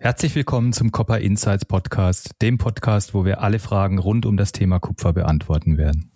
[0.00, 4.52] Herzlich willkommen zum Copper Insights Podcast, dem Podcast, wo wir alle Fragen rund um das
[4.52, 6.12] Thema Kupfer beantworten werden.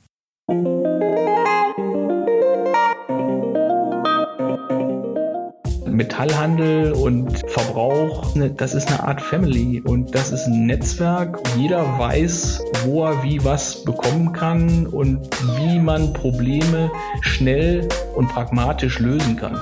[5.91, 11.41] Metallhandel und Verbrauch, ne, das ist eine Art Family und das ist ein Netzwerk.
[11.57, 15.29] Jeder weiß, wo er wie was bekommen kann und
[15.59, 16.89] wie man Probleme
[17.21, 19.59] schnell und pragmatisch lösen kann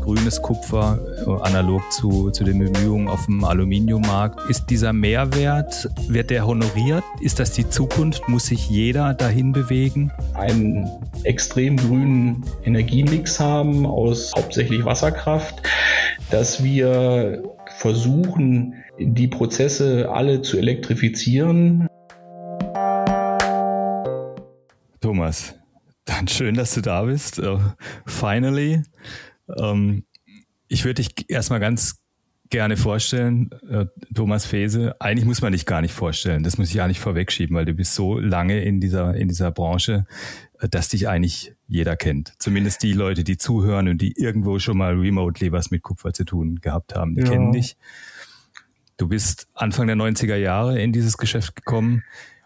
[0.00, 4.48] grünes Kupfer, äh, analog zu, zu den Bemühungen auf dem Aluminiummarkt.
[4.48, 7.04] Ist dieser Mehrwert, wird der honoriert?
[7.20, 8.28] Ist das die Zukunft?
[8.28, 10.10] Muss sich jeder dahin bewegen?
[10.34, 10.88] Einen
[11.24, 15.62] extrem grünen Energiemix haben aus hauptsächlich Wasserkraft,
[16.30, 17.42] dass wir
[17.78, 21.86] versuchen, die Prozesse alle zu elektrifizieren.
[25.00, 25.54] Thomas,
[26.04, 27.38] dann schön, dass du da bist.
[27.38, 27.58] Uh,
[28.06, 28.82] finally.
[29.58, 30.04] Ähm,
[30.68, 32.00] ich würde dich erstmal ganz
[32.50, 35.00] gerne vorstellen, äh, Thomas Fese.
[35.00, 36.42] Eigentlich muss man dich gar nicht vorstellen.
[36.42, 39.52] Das muss ich auch nicht vorwegschieben, weil du bist so lange in dieser, in dieser
[39.52, 40.04] Branche,
[40.58, 42.34] äh, dass dich eigentlich jeder kennt.
[42.38, 46.24] Zumindest die Leute, die zuhören und die irgendwo schon mal remotely was mit Kupfer zu
[46.24, 47.30] tun gehabt haben, die ja.
[47.30, 47.76] kennen dich.
[48.96, 52.02] Du bist Anfang der 90er Jahre in dieses Geschäft gekommen.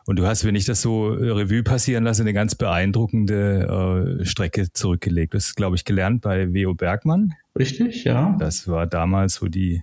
[0.07, 4.25] Und du hast, wenn ich das so äh, Revue passieren lasse, eine ganz beeindruckende äh,
[4.25, 5.35] Strecke zurückgelegt.
[5.35, 6.75] Das ist, glaube ich, gelernt bei W.O.
[6.75, 7.35] Bergmann.
[7.59, 8.37] Richtig, ja.
[8.39, 9.83] Das war damals so die,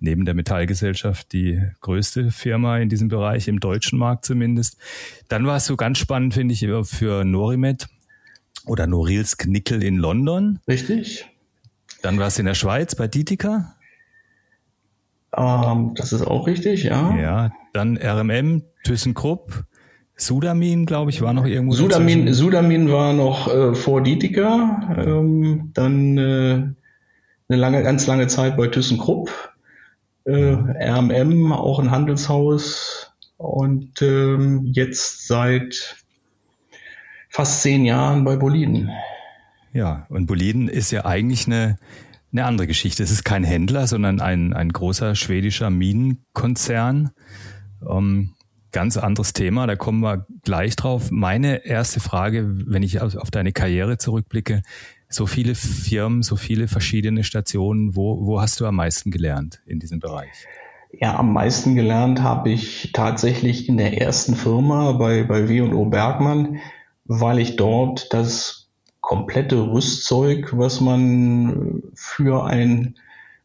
[0.00, 4.78] neben der Metallgesellschaft, die größte Firma in diesem Bereich, im deutschen Markt zumindest.
[5.28, 7.86] Dann war es so ganz spannend, finde ich, für Norimet
[8.66, 10.58] oder Norilsk Nickel in London.
[10.66, 11.26] Richtig.
[12.02, 13.76] Dann war es in der Schweiz bei Dietika.
[15.36, 17.16] Ähm, das ist auch richtig, ja.
[17.16, 19.64] Ja, dann RMM, ThyssenKrupp,
[20.16, 21.74] Sudamin, glaube ich, war noch irgendwo.
[21.74, 26.74] Sudamin, Sudamin war noch äh, vor Dietika, ähm, dann äh,
[27.48, 29.30] eine lange, ganz lange Zeit bei ThyssenKrupp,
[30.24, 35.96] äh, RMM, auch ein Handelshaus und ähm, jetzt seit
[37.28, 38.90] fast zehn Jahren bei Boliden.
[39.72, 41.78] Ja, und Boliden ist ja eigentlich eine
[42.32, 43.02] eine andere Geschichte.
[43.02, 47.10] Es ist kein Händler, sondern ein, ein großer schwedischer Minenkonzern.
[47.88, 48.34] Ähm,
[48.72, 51.10] ganz anderes Thema, da kommen wir gleich drauf.
[51.10, 54.62] Meine erste Frage, wenn ich auf, auf deine Karriere zurückblicke,
[55.08, 59.78] so viele Firmen, so viele verschiedene Stationen, wo, wo hast du am meisten gelernt in
[59.78, 60.46] diesem Bereich?
[60.92, 66.58] Ja, am meisten gelernt habe ich tatsächlich in der ersten Firma bei, bei W&O Bergmann,
[67.04, 68.61] weil ich dort das
[69.02, 72.94] komplette Rüstzeug, was man für ein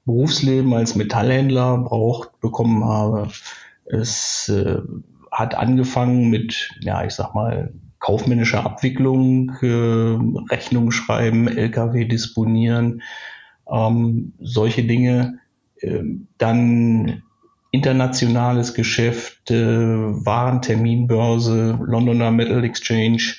[0.05, 3.29] Berufsleben als Metallhändler braucht, bekommen habe.
[3.83, 4.77] Es äh,
[5.31, 10.17] hat angefangen mit, ja, ich sag mal, kaufmännischer Abwicklung, äh,
[10.49, 13.01] Rechnung schreiben, LKW disponieren,
[13.69, 15.39] ähm, solche Dinge.
[15.81, 16.03] Äh,
[16.37, 17.23] dann
[17.71, 23.35] internationales Geschäft, äh, Warenterminbörse, Londoner Metal Exchange,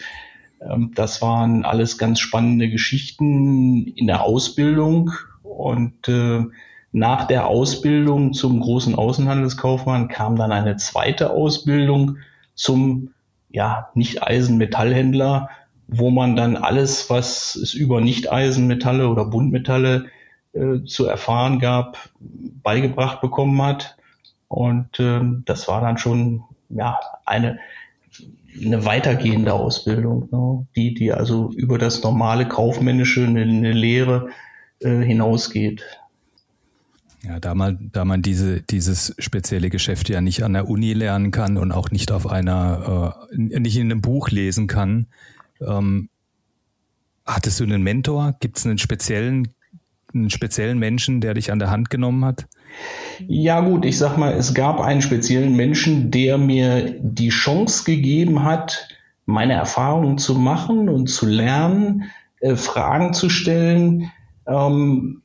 [0.95, 6.45] das waren alles ganz spannende Geschichten in der Ausbildung und äh,
[6.93, 12.19] nach der Ausbildung zum großen Außenhandelskaufmann kam dann eine zweite Ausbildung
[12.55, 13.11] zum
[13.51, 15.51] ja, Nicht-Eisen-Metallhändler,
[15.87, 20.07] wo man dann alles, was es über Nicht-Eisenmetalle oder Buntmetalle
[20.53, 23.97] äh, zu erfahren gab, beigebracht bekommen hat.
[24.49, 27.59] Und äh, das war dann schon ja eine
[28.65, 30.67] eine weitergehende Ausbildung, ne?
[30.77, 34.31] die, die also über das normale kaufmännische, eine, eine Lehre
[34.81, 35.83] äh, hinausgeht.
[37.23, 41.31] Ja, da man, da man diese, dieses spezielle Geschäft ja nicht an der Uni lernen
[41.31, 45.07] kann und auch nicht auf einer, äh, nicht in einem Buch lesen kann,
[45.61, 46.09] ähm,
[47.27, 48.37] hattest du einen Mentor?
[48.41, 49.49] Gibt es einen speziellen,
[50.15, 52.47] einen speziellen Menschen, der dich an der Hand genommen hat?
[53.27, 58.45] Ja gut, ich sag mal, es gab einen speziellen Menschen, der mir die Chance gegeben
[58.45, 58.89] hat,
[59.27, 62.05] meine Erfahrungen zu machen und zu lernen,
[62.41, 64.11] äh, Fragen zu stellen
[64.47, 65.23] ähm,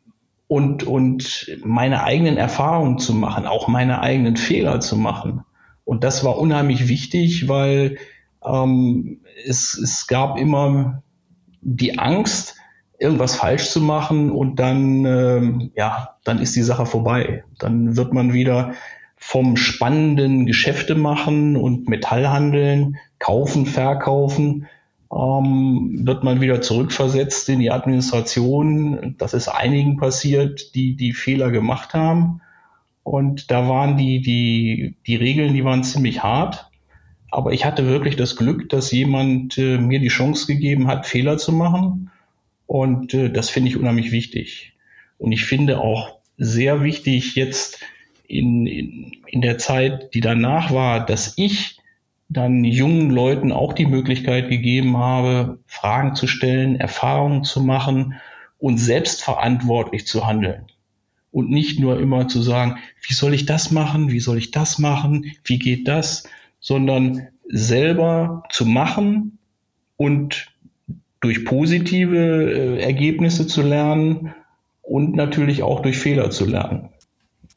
[0.47, 5.43] und, und meine eigenen Erfahrungen zu machen, auch meine eigenen Fehler zu machen.
[5.85, 7.97] Und das war unheimlich wichtig, weil
[8.43, 11.03] ähm, es, es gab immer
[11.61, 12.55] die Angst,
[12.99, 17.43] irgendwas falsch zu machen und dann, ähm, ja, dann ist die Sache vorbei.
[17.59, 18.73] Dann wird man wieder
[19.17, 24.67] vom spannenden Geschäfte machen und Metallhandeln, kaufen, verkaufen,
[25.13, 29.15] ähm, wird man wieder zurückversetzt in die Administration.
[29.17, 32.41] Das ist einigen passiert, die die Fehler gemacht haben.
[33.03, 36.69] Und da waren die, die, die Regeln, die waren ziemlich hart.
[37.31, 41.37] Aber ich hatte wirklich das Glück, dass jemand äh, mir die Chance gegeben hat, Fehler
[41.37, 42.11] zu machen
[42.65, 44.73] und äh, das finde ich unheimlich wichtig.
[45.17, 47.79] Und ich finde auch sehr wichtig jetzt
[48.27, 51.77] in, in, in der Zeit, die danach war, dass ich
[52.29, 58.15] dann jungen Leuten auch die Möglichkeit gegeben habe, Fragen zu stellen, Erfahrungen zu machen
[58.57, 60.65] und selbstverantwortlich zu handeln.
[61.31, 64.79] Und nicht nur immer zu sagen, wie soll ich das machen, wie soll ich das
[64.79, 66.23] machen, wie geht das,
[66.59, 69.37] sondern selber zu machen
[69.97, 70.52] und
[71.23, 74.33] durch positive äh, Ergebnisse zu lernen
[74.81, 76.89] und natürlich auch durch Fehler zu lernen.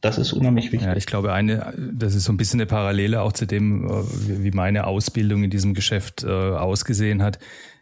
[0.00, 0.86] Das ist unheimlich wichtig.
[0.86, 4.44] Ja, ich glaube, eine, das ist so ein bisschen eine Parallele auch zu dem, äh,
[4.44, 7.40] wie meine Ausbildung in diesem Geschäft äh, ausgesehen hat.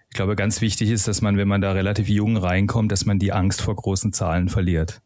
[0.08, 3.18] Ich glaube, ganz wichtig ist, dass man, wenn man da relativ jung reinkommt, dass man
[3.18, 5.02] die Angst vor großen Zahlen verliert.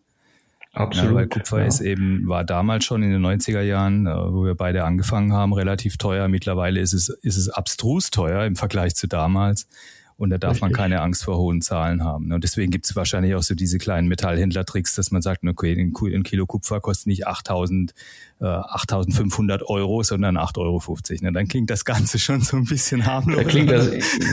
[0.74, 1.10] Absolut.
[1.10, 1.66] Ja, weil Kupfer ja.
[1.66, 5.96] ist eben, war damals schon in den 90er Jahren, wo wir beide angefangen haben, relativ
[5.96, 6.28] teuer.
[6.28, 9.66] Mittlerweile ist es, ist es abstrus teuer im Vergleich zu damals.
[10.18, 10.62] Und da darf Richtig.
[10.62, 12.32] man keine Angst vor hohen Zahlen haben.
[12.32, 16.22] Und deswegen gibt es wahrscheinlich auch so diese kleinen Metallhändler-Tricks, dass man sagt, okay, ein
[16.24, 17.92] Kilo Kupfer kostet nicht 8.000,
[18.40, 20.82] äh, 8.500 Euro, sondern 8,50 Euro.
[21.20, 21.32] Ne?
[21.32, 23.44] Dann klingt das Ganze schon so ein bisschen harmloser.
[23.44, 23.88] Da klingt das,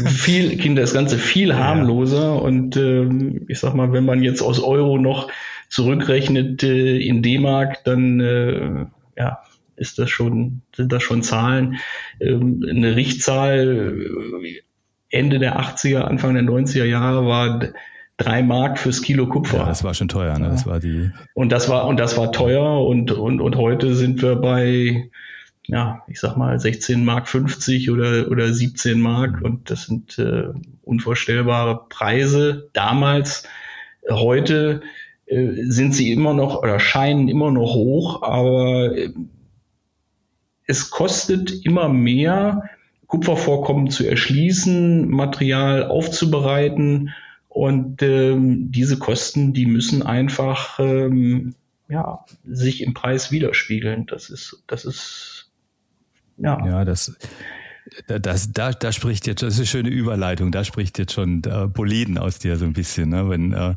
[0.07, 2.33] viel, klingt das Ganze viel harmloser.
[2.33, 2.33] Ja.
[2.33, 5.29] Und ähm, ich sag mal, wenn man jetzt aus Euro noch
[5.69, 8.85] zurückrechnet äh, in D-Mark, dann äh,
[9.17, 9.39] ja,
[9.75, 11.75] ist das schon, sind das schon Zahlen.
[12.19, 13.99] Ähm, eine Richtzahl
[15.09, 17.59] Ende der 80er, Anfang der 90er Jahre war
[18.17, 19.57] drei Mark fürs Kilo Kupfer.
[19.57, 20.49] Ja, das war schon teuer, ne?
[20.49, 21.11] Das war die.
[21.33, 25.09] Und das war, und das war teuer und, und, und heute sind wir bei,
[25.67, 29.45] ja, ich sag mal 16 Mark 50 oder, oder 17 Mark mhm.
[29.45, 30.49] und das sind äh,
[30.83, 33.47] unvorstellbare Preise damals.
[34.09, 34.81] Heute
[35.25, 39.13] äh, sind sie immer noch oder scheinen immer noch hoch, aber äh,
[40.67, 42.69] es kostet immer mehr,
[43.07, 47.13] Kupfervorkommen zu erschließen, Material aufzubereiten
[47.49, 51.55] und ähm, diese Kosten, die müssen einfach ähm,
[51.87, 54.07] ja, sich im Preis widerspiegeln.
[54.07, 55.49] Das ist, das ist
[56.37, 56.65] ja.
[56.65, 57.15] Ja, das
[58.07, 61.67] das, da, da spricht jetzt, das ist eine schöne Überleitung, da spricht jetzt schon äh,
[61.67, 63.29] Boliden aus dir so ein bisschen, ne?
[63.29, 63.75] wenn äh,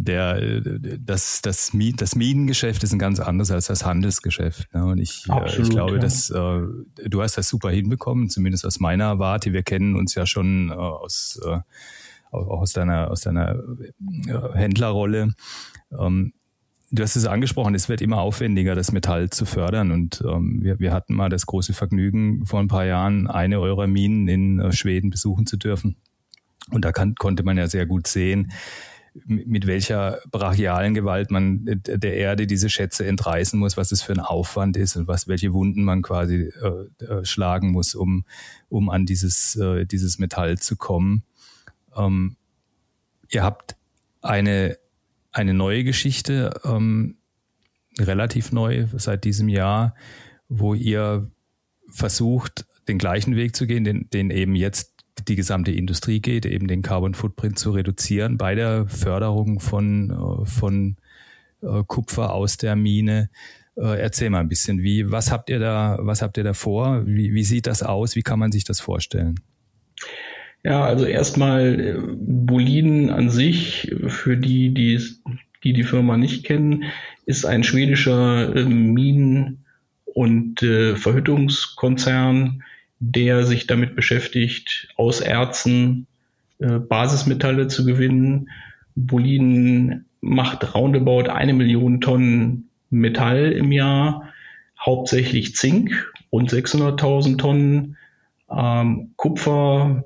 [0.00, 0.60] der,
[0.98, 4.72] das, das, das Minengeschäft ist ein ganz anderes als das Handelsgeschäft.
[4.74, 4.84] Ne?
[4.84, 5.98] Und ich, Absolut, äh, ich glaube, ja.
[5.98, 6.60] dass äh,
[7.08, 9.52] du hast das super hinbekommen, zumindest aus meiner Warte.
[9.52, 11.58] Wir kennen uns ja schon äh, aus, äh,
[12.30, 13.56] auch aus deiner, aus deiner
[14.26, 15.34] äh, Händlerrolle.
[15.98, 16.32] Ähm,
[16.90, 19.90] Du hast es angesprochen, es wird immer aufwendiger, das Metall zu fördern.
[19.90, 23.88] Und ähm, wir, wir hatten mal das große Vergnügen, vor ein paar Jahren eine eurer
[23.88, 25.96] Minen in äh, Schweden besuchen zu dürfen.
[26.70, 28.52] Und da kann, konnte man ja sehr gut sehen,
[29.26, 34.20] mit welcher brachialen Gewalt man der Erde diese Schätze entreißen muss, was es für ein
[34.20, 38.24] Aufwand ist und was, welche Wunden man quasi äh, äh, schlagen muss, um,
[38.68, 41.22] um an dieses, äh, dieses Metall zu kommen.
[41.96, 42.36] Ähm,
[43.30, 43.76] ihr habt
[44.20, 44.76] eine
[45.34, 47.16] eine neue Geschichte, ähm,
[47.98, 49.94] relativ neu seit diesem Jahr,
[50.48, 51.30] wo ihr
[51.88, 54.93] versucht, den gleichen Weg zu gehen, den, den eben jetzt
[55.28, 60.46] die gesamte Industrie geht, eben den Carbon Footprint zu reduzieren bei der Förderung von, äh,
[60.46, 60.96] von
[61.62, 63.30] äh, Kupfer aus der Mine.
[63.76, 67.02] Äh, erzähl mal ein bisschen, wie, was habt ihr da, was habt ihr da vor?
[67.06, 68.16] Wie, wie sieht das aus?
[68.16, 69.40] Wie kann man sich das vorstellen?
[70.62, 75.00] Ja, also erstmal Boliden an sich, für die, die
[75.62, 76.84] die, die Firma nicht kennen,
[77.26, 79.64] ist ein schwedischer äh, Minen-
[80.04, 82.62] und Verhüttungskonzern,
[83.12, 86.06] der sich damit beschäftigt, aus Erzen
[86.58, 88.48] äh, Basismetalle zu gewinnen.
[88.96, 94.32] Boliden macht roundabout eine Million Tonnen Metall im Jahr,
[94.80, 97.96] hauptsächlich Zink und 600.000 Tonnen
[98.50, 100.04] ähm, Kupfer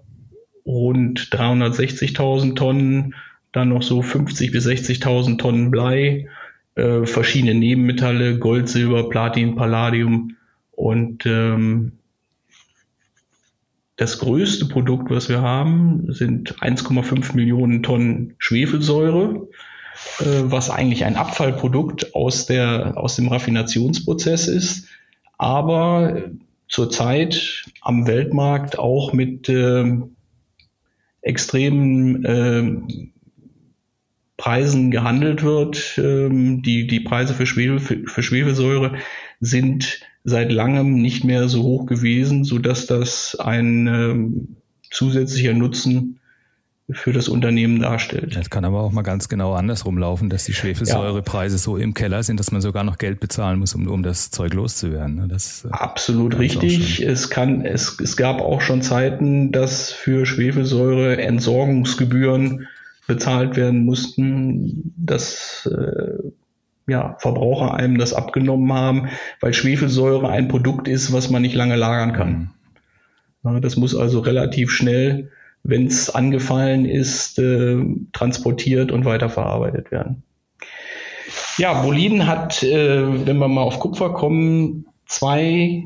[0.67, 3.15] rund 360.000 Tonnen,
[3.53, 6.29] dann noch so 50 bis 60.000 Tonnen Blei,
[6.75, 10.37] äh, verschiedene Nebenmetalle, Gold, Silber, Platin, Palladium
[10.73, 11.93] und ähm,
[13.99, 19.49] das größte Produkt, was wir haben, sind 1,5 Millionen Tonnen Schwefelsäure,
[20.21, 24.87] äh, was eigentlich ein Abfallprodukt aus, der, aus dem Raffinationsprozess ist,
[25.37, 26.23] aber
[26.69, 29.97] zurzeit am Weltmarkt auch mit äh,
[31.21, 33.05] extremen äh,
[34.37, 35.99] Preisen gehandelt wird.
[35.99, 38.95] Ähm, die, die Preise für, Schwefel, für, für Schwefelsäure
[39.41, 44.57] sind seit langem nicht mehr so hoch gewesen, so dass das ein ähm,
[44.91, 46.19] zusätzlicher Nutzen
[46.91, 48.35] für das Unternehmen darstellt.
[48.35, 51.59] Es kann aber auch mal ganz genau andersrum laufen, dass die Schwefelsäurepreise ja.
[51.59, 54.55] so im Keller sind, dass man sogar noch Geld bezahlen muss, um, um das Zeug
[54.55, 55.17] loszuwerden.
[55.17, 55.29] Ne?
[55.29, 57.03] Das, äh, Absolut richtig.
[57.03, 62.69] Es kann, es, es gab auch schon Zeiten, dass für Schwefelsäure Entsorgungsgebühren
[63.07, 64.95] bezahlt werden mussten.
[64.97, 66.31] Das äh,
[66.89, 69.09] ja, Verbraucher einem das abgenommen haben,
[69.41, 72.31] weil Schwefelsäure ein Produkt ist, was man nicht lange lagern kann.
[72.31, 72.51] Mhm.
[73.45, 75.31] Ja, das muss also relativ schnell,
[75.63, 77.77] wenn es angefallen ist, äh,
[78.13, 80.23] transportiert und weiterverarbeitet werden.
[81.59, 85.85] Ja, Boliden hat, äh, wenn wir mal auf Kupfer kommen, zwei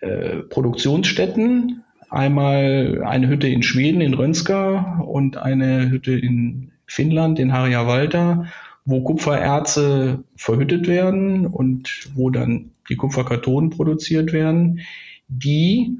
[0.00, 1.82] äh, Produktionsstätten.
[2.10, 8.44] Einmal eine Hütte in Schweden, in Rönska und eine Hütte in Finnland, in Harjavalta
[8.84, 14.80] wo Kupfererze verhüttet werden und wo dann die Kupferkartonen produziert werden,
[15.28, 15.98] die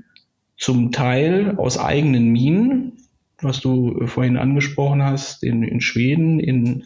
[0.57, 2.93] zum Teil aus eigenen Minen,
[3.41, 6.85] was du vorhin angesprochen hast, in, in Schweden, in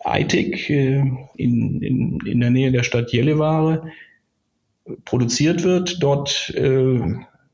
[0.00, 1.04] Aitik, äh,
[1.36, 3.92] in, in, in der Nähe der Stadt Jellivare,
[5.04, 6.02] produziert wird.
[6.02, 7.00] Dort äh,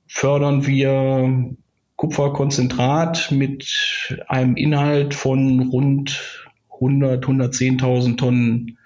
[0.07, 1.55] fördern wir
[1.97, 6.48] Kupferkonzentrat mit einem Inhalt von rund
[6.81, 8.79] 100, 110.000 Tonnen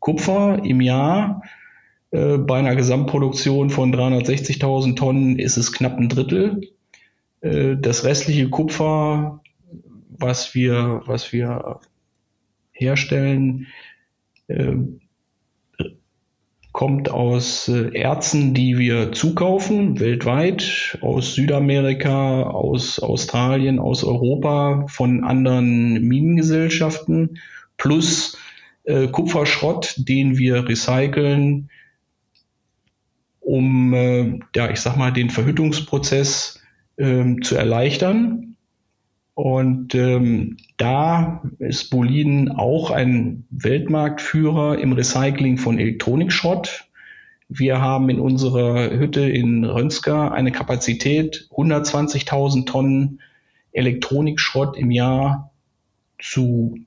[0.00, 1.42] Kupfer im Jahr.
[2.10, 6.60] Äh, bei einer Gesamtproduktion von 360.000 Tonnen ist es knapp ein Drittel.
[7.40, 9.40] Äh, das restliche Kupfer,
[10.10, 11.80] was wir, was wir
[12.72, 13.66] herstellen,
[14.48, 14.74] äh,
[16.72, 25.24] kommt aus äh, Erzen, die wir zukaufen, weltweit, aus Südamerika, aus Australien, aus Europa, von
[25.24, 27.38] anderen Minengesellschaften,
[27.76, 28.38] plus
[28.84, 31.70] äh, Kupferschrott, den wir recyceln,
[33.40, 36.62] um, äh, ja, ich sag mal, den Verhüttungsprozess
[36.96, 38.47] äh, zu erleichtern.
[39.38, 46.86] Und ähm, da ist Boliden auch ein Weltmarktführer im Recycling von Elektronikschrott.
[47.48, 53.20] Wir haben in unserer Hütte in Rönska eine Kapazität, 120.000 Tonnen
[53.70, 55.52] Elektronikschrott im Jahr
[56.20, 56.80] zu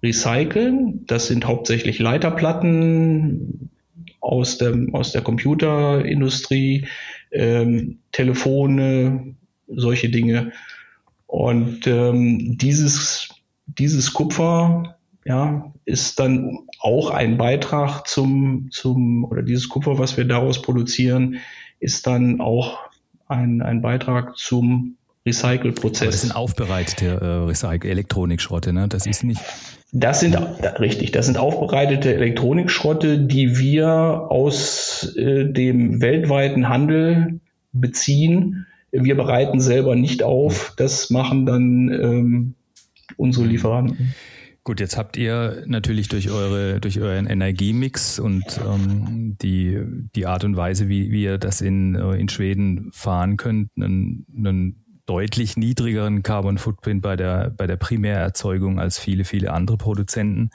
[0.00, 1.04] recyceln.
[1.08, 3.70] Das sind hauptsächlich Leiterplatten
[4.20, 6.86] aus, dem, aus der Computerindustrie,
[7.32, 9.34] ähm, Telefone,
[9.66, 10.52] solche Dinge.
[11.28, 13.28] Und ähm, dieses,
[13.66, 20.24] dieses Kupfer ja, ist dann auch ein Beitrag zum, zum, oder dieses Kupfer, was wir
[20.24, 21.36] daraus produzieren,
[21.80, 22.78] ist dann auch
[23.28, 26.08] ein, ein Beitrag zum Recycle-Prozess.
[26.10, 28.88] Das sind aufbereitete äh, Recycle Elektronikschrotte, ne?
[28.88, 29.42] Das ist nicht.
[29.92, 30.34] Das sind
[30.80, 37.40] richtig, das sind aufbereitete Elektronikschrotte, die wir aus äh, dem weltweiten Handel
[37.72, 42.54] beziehen wir bereiten selber nicht auf, das machen dann ähm,
[43.16, 44.14] unsere Lieferanten.
[44.68, 49.80] Gut, jetzt habt ihr natürlich durch eure durch euren Energiemix und ähm, die
[50.14, 54.26] die Art und Weise, wie, wie ihr das in, äh, in Schweden fahren könnt, einen,
[54.36, 60.50] einen deutlich niedrigeren Carbon Footprint bei der bei der Primärerzeugung als viele viele andere Produzenten.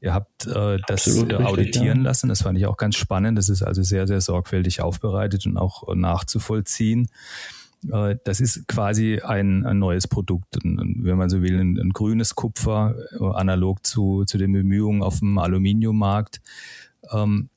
[0.00, 1.94] Ihr habt äh, das Absolut auditieren richtig, ja.
[1.94, 2.28] lassen.
[2.28, 3.36] Das fand ich auch ganz spannend.
[3.36, 7.08] Das ist also sehr sehr sorgfältig aufbereitet und auch nachzuvollziehen.
[7.90, 12.34] Äh, das ist quasi ein, ein neues Produkt, wenn man so will, ein, ein, grünes
[12.34, 16.40] Kupfer, äh, analog zu, zu den Bemühungen auf dem Aluminiummarkt.
[17.12, 17.48] Ähm,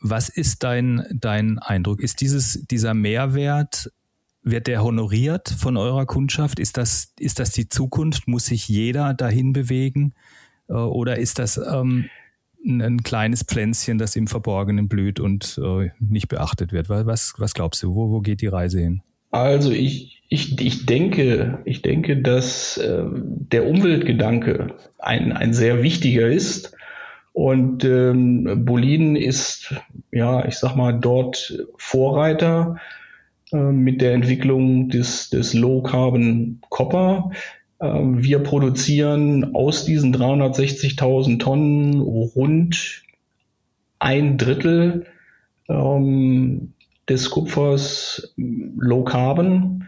[0.00, 2.00] was ist dein, dein Eindruck?
[2.00, 3.90] Ist dieses, dieser Mehrwert,
[4.42, 6.58] wird der honoriert von eurer Kundschaft?
[6.58, 8.26] Ist das, ist das die Zukunft?
[8.26, 10.14] Muss sich jeder dahin bewegen?
[10.68, 12.06] Äh, oder ist das ähm,
[12.64, 16.88] ein, ein, kleines Pflänzchen, das im Verborgenen blüht und äh, nicht beachtet wird?
[16.88, 17.94] Was, was glaubst du?
[17.94, 19.02] Wo, wo geht die Reise hin?
[19.30, 26.28] Also ich, ich, ich denke, ich denke, dass äh, der Umweltgedanke ein, ein sehr wichtiger
[26.28, 26.74] ist.
[27.32, 29.74] Und ähm, Boliden ist,
[30.10, 32.76] ja, ich sag mal, dort Vorreiter
[33.52, 37.30] äh, mit der Entwicklung des, des Low Carbon Copper.
[37.78, 43.04] Äh, wir produzieren aus diesen 360.000 Tonnen rund
[44.00, 45.06] ein Drittel
[45.68, 46.72] ähm,
[47.10, 49.84] des Kupfers Low Carbon.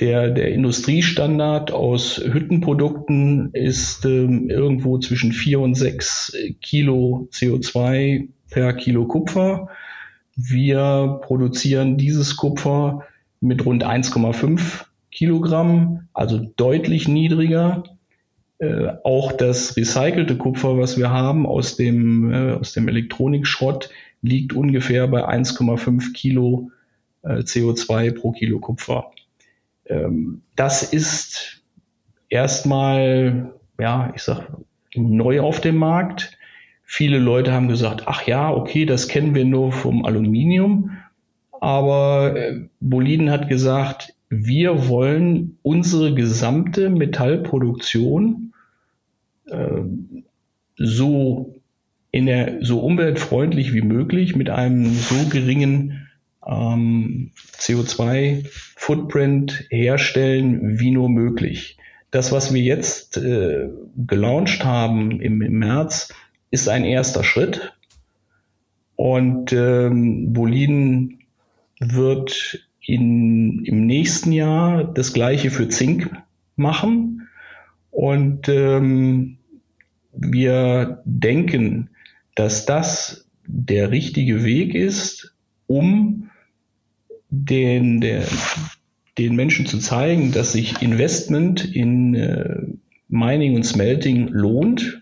[0.00, 8.74] Der, der Industriestandard aus Hüttenprodukten ist ähm, irgendwo zwischen 4 und 6 Kilo CO2 per
[8.74, 9.68] Kilo Kupfer.
[10.36, 13.04] Wir produzieren dieses Kupfer
[13.40, 17.82] mit rund 1,5 Kilogramm, also deutlich niedriger.
[18.60, 23.90] Äh, auch das recycelte Kupfer, was wir haben aus dem, äh, aus dem Elektronikschrott,
[24.22, 26.70] liegt ungefähr bei 1,5 Kilo
[27.22, 29.10] äh, CO2 pro Kilo Kupfer.
[29.86, 31.62] Ähm, das ist
[32.28, 34.50] erstmal, ja, ich sag,
[34.94, 36.36] neu auf dem Markt.
[36.82, 40.96] Viele Leute haben gesagt, ach ja, okay, das kennen wir nur vom Aluminium.
[41.60, 48.52] Aber äh, Boliden hat gesagt, wir wollen unsere gesamte Metallproduktion
[49.46, 49.82] äh,
[50.76, 51.47] so
[52.60, 56.08] so umweltfreundlich wie möglich mit einem so geringen
[56.46, 61.78] ähm, CO2-Footprint herstellen wie nur möglich.
[62.10, 66.14] Das, was wir jetzt äh, gelauncht haben im, im März,
[66.50, 67.74] ist ein erster Schritt.
[68.96, 71.20] Und ähm, Boliden
[71.78, 76.10] wird in, im nächsten Jahr das gleiche für Zink
[76.56, 77.28] machen.
[77.90, 79.36] Und ähm,
[80.12, 81.90] wir denken,
[82.38, 85.34] dass das der richtige Weg ist,
[85.66, 86.30] um
[87.30, 88.22] den, der,
[89.18, 92.62] den Menschen zu zeigen, dass sich Investment in äh,
[93.08, 95.00] Mining und Smelting lohnt.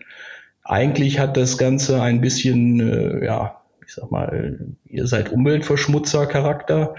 [0.63, 6.95] Eigentlich hat das Ganze ein bisschen, äh, ja, ich sag mal, ihr seid Umweltverschmutzer-Charakter,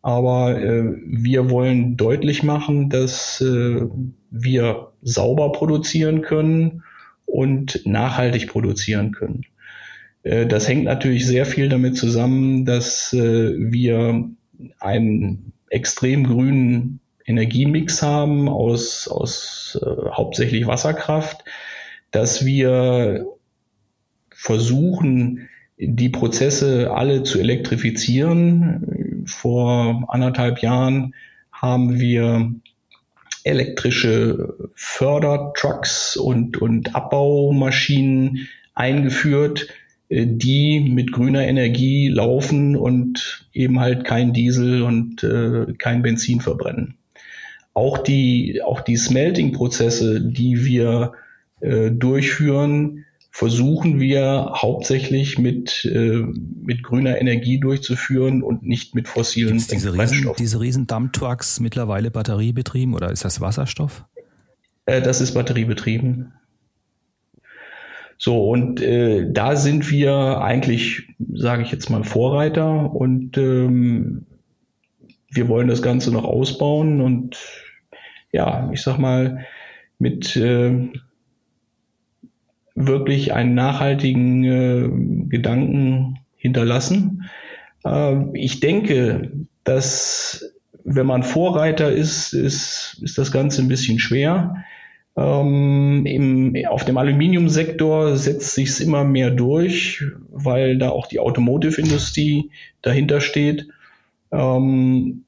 [0.00, 3.82] aber äh, wir wollen deutlich machen, dass äh,
[4.30, 6.82] wir sauber produzieren können
[7.26, 9.44] und nachhaltig produzieren können.
[10.22, 14.28] Äh, das hängt natürlich sehr viel damit zusammen, dass äh, wir
[14.78, 21.44] einen extrem grünen Energiemix haben aus, aus äh, hauptsächlich Wasserkraft,
[22.10, 23.26] dass wir
[24.30, 25.48] versuchen,
[25.78, 29.24] die Prozesse alle zu elektrifizieren.
[29.26, 31.14] Vor anderthalb Jahren
[31.50, 32.52] haben wir
[33.44, 39.68] elektrische Fördertrucks und, und Abbaumaschinen eingeführt,
[40.14, 46.96] die mit grüner Energie laufen und eben halt kein Diesel und äh, kein Benzin verbrennen.
[47.74, 51.12] Auch die, auch die Smelting-Prozesse, die wir
[51.60, 56.22] äh, durchführen, versuchen wir hauptsächlich mit, äh,
[56.62, 62.10] mit grüner Energie durchzuführen und nicht mit fossilen Gibt's diese Riesen, diese riesen Dumptrucks mittlerweile
[62.10, 64.04] batteriebetrieben oder ist das Wasserstoff?
[64.84, 66.34] Äh, das ist batteriebetrieben.
[68.24, 74.26] So, und äh, da sind wir eigentlich, sage ich jetzt mal, Vorreiter und ähm,
[75.28, 77.36] wir wollen das Ganze noch ausbauen und
[78.30, 79.44] ja, ich sag mal,
[79.98, 80.88] mit äh,
[82.76, 87.28] wirklich einen nachhaltigen äh, Gedanken hinterlassen.
[87.84, 89.32] Äh, ich denke,
[89.64, 94.64] dass wenn man Vorreiter ist, ist, ist das Ganze ein bisschen schwer.
[95.14, 101.20] Ähm, im, auf dem Aluminiumsektor setzt sich es immer mehr durch, weil da auch die
[101.20, 103.68] Automotive-Industrie dahinter steht.
[104.30, 105.24] Ähm,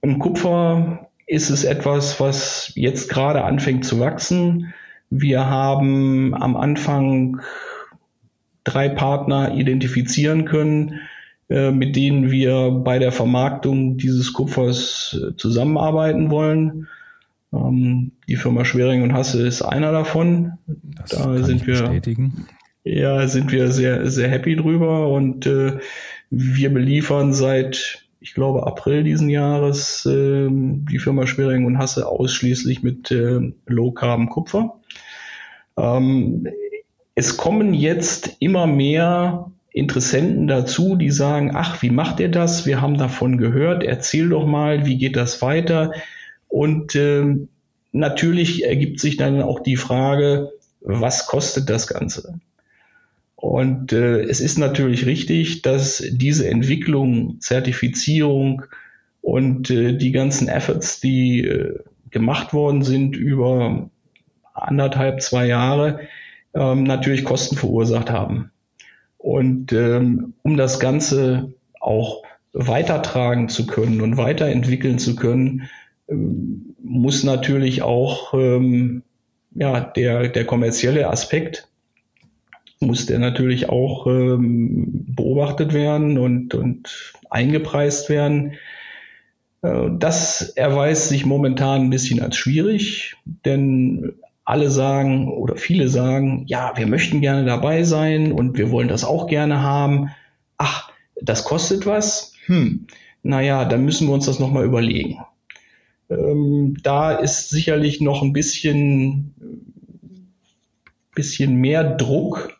[0.00, 4.72] Im Kupfer ist es etwas, was jetzt gerade anfängt zu wachsen.
[5.10, 7.40] Wir haben am Anfang
[8.64, 11.00] drei Partner identifizieren können,
[11.50, 16.88] äh, mit denen wir bei der Vermarktung dieses Kupfers äh, zusammenarbeiten wollen.
[17.52, 20.52] Ähm, die Firma Schwering und Hasse ist einer davon.
[20.66, 22.46] Das da sind wir bestätigen.
[22.84, 25.78] Ja, sind wir sehr sehr happy drüber und äh,
[26.30, 32.82] wir beliefern seit ich glaube April diesen Jahres äh, die Firma Schwering und Hasse ausschließlich
[32.82, 34.80] mit äh, Low Carbon Kupfer.
[35.76, 36.48] Ähm,
[37.14, 42.66] es kommen jetzt immer mehr Interessenten dazu, die sagen, ach, wie macht ihr das?
[42.66, 45.92] Wir haben davon gehört, erzähl doch mal, wie geht das weiter?
[46.52, 47.34] Und äh,
[47.92, 52.40] natürlich ergibt sich dann auch die Frage, was kostet das Ganze?
[53.36, 58.64] Und äh, es ist natürlich richtig, dass diese Entwicklung, Zertifizierung
[59.22, 61.78] und äh, die ganzen Efforts, die äh,
[62.10, 63.88] gemacht worden sind über
[64.52, 66.00] anderthalb, zwei Jahre,
[66.52, 68.50] ähm, natürlich Kosten verursacht haben.
[69.16, 75.70] Und ähm, um das Ganze auch weitertragen zu können und weiterentwickeln zu können,
[76.08, 79.02] muss natürlich auch ähm,
[79.54, 81.68] ja, der, der kommerzielle Aspekt
[82.82, 88.54] muss der natürlich auch ähm, beobachtet werden und, und eingepreist werden.
[89.62, 96.44] Äh, das erweist sich momentan ein bisschen als schwierig, denn alle sagen oder viele sagen,
[96.48, 100.10] ja, wir möchten gerne dabei sein und wir wollen das auch gerne haben.
[100.58, 102.34] Ach, das kostet was?
[102.46, 102.88] Hm,
[103.22, 105.18] naja, dann müssen wir uns das nochmal überlegen.
[106.18, 109.34] Ähm, da ist sicherlich noch ein bisschen,
[111.14, 112.58] bisschen mehr Druck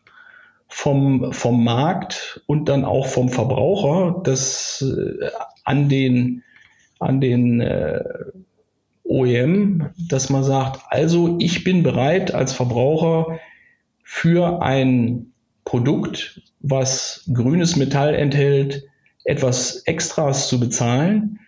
[0.67, 5.29] vom, vom Markt und dann auch vom Verbraucher, das äh,
[5.63, 6.43] an den,
[6.99, 8.03] an den äh,
[9.03, 13.39] OEM, dass man sagt, also ich bin bereit als Verbraucher
[14.03, 15.33] für ein
[15.65, 18.83] Produkt, was grünes Metall enthält,
[19.25, 21.39] etwas Extras zu bezahlen,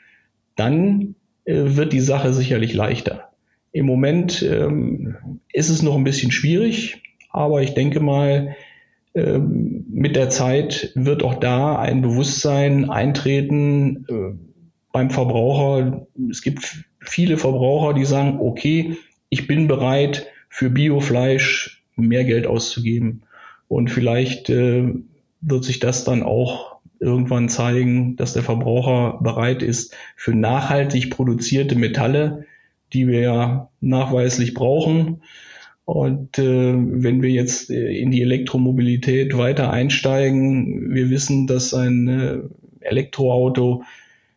[0.56, 3.30] dann wird die Sache sicherlich leichter.
[3.72, 8.56] Im Moment ähm, ist es noch ein bisschen schwierig, aber ich denke mal,
[9.14, 14.38] ähm, mit der Zeit wird auch da ein Bewusstsein eintreten äh,
[14.92, 16.08] beim Verbraucher.
[16.30, 18.98] Es gibt viele Verbraucher, die sagen, okay,
[19.30, 23.24] ich bin bereit, für Biofleisch mehr Geld auszugeben.
[23.68, 24.94] Und vielleicht äh,
[25.42, 31.76] wird sich das dann auch irgendwann zeigen, dass der Verbraucher bereit ist, für nachhaltig produzierte
[31.76, 32.46] Metalle,
[32.94, 35.22] die wir ja nachweislich brauchen,
[35.86, 42.08] und äh, wenn wir jetzt äh, in die Elektromobilität weiter einsteigen, wir wissen, dass ein
[42.08, 42.40] äh,
[42.80, 43.84] Elektroauto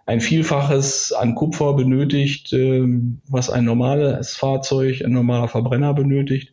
[0.05, 2.87] ein Vielfaches an Kupfer benötigt, äh,
[3.29, 6.53] was ein normales Fahrzeug, ein normaler Verbrenner benötigt.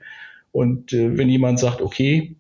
[0.54, 2.38] Und äh, wenn jemand sagt, okay,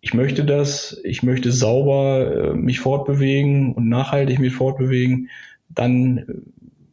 [0.00, 5.30] ich möchte das, ich möchte sauber äh, mich fortbewegen und nachhaltig mich fortbewegen,
[5.68, 6.24] dann äh,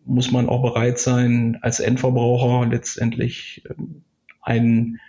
[0.05, 3.73] muss man auch bereit sein, als Endverbraucher letztendlich äh,
[4.41, 4.99] einen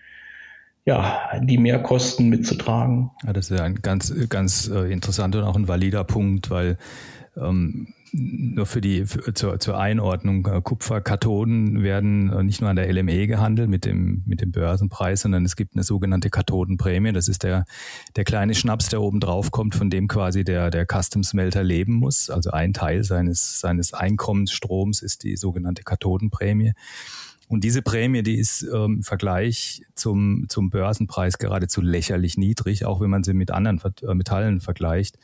[0.86, 3.10] ja, die Mehrkosten mitzutragen.
[3.24, 6.76] Ja, das ist ja ein ganz, ganz äh, interessanter und auch ein valider Punkt, weil
[7.36, 12.76] ähm, nur für die für, zur, zur Einordnung äh, Kupferkathoden werden äh, nicht nur an
[12.76, 17.12] der LME gehandelt mit dem mit dem Börsenpreis, sondern es gibt eine sogenannte Kathodenprämie.
[17.12, 17.64] Das ist der
[18.14, 21.94] der kleine Schnaps, der oben drauf kommt, von dem quasi der der Custom Smelter leben
[21.94, 22.30] muss.
[22.30, 26.72] Also ein Teil seines seines Einkommensstroms ist die sogenannte Kathodenprämie.
[27.48, 33.00] Und diese Prämie, die ist ähm, im Vergleich zum, zum Börsenpreis geradezu lächerlich niedrig, auch
[33.00, 35.18] wenn man sie mit anderen äh, Metallen vergleicht.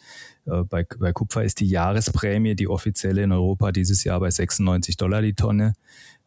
[0.46, 4.96] Äh, bei, bei Kupfer ist die Jahresprämie, die offizielle in Europa dieses Jahr bei 96
[4.98, 5.74] Dollar die Tonne.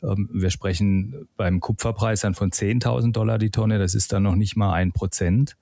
[0.01, 3.77] Ähm, wir sprechen beim Kupferpreis dann von 10.000 Dollar die Tonne.
[3.77, 5.57] Das ist dann noch nicht mal ein Prozent.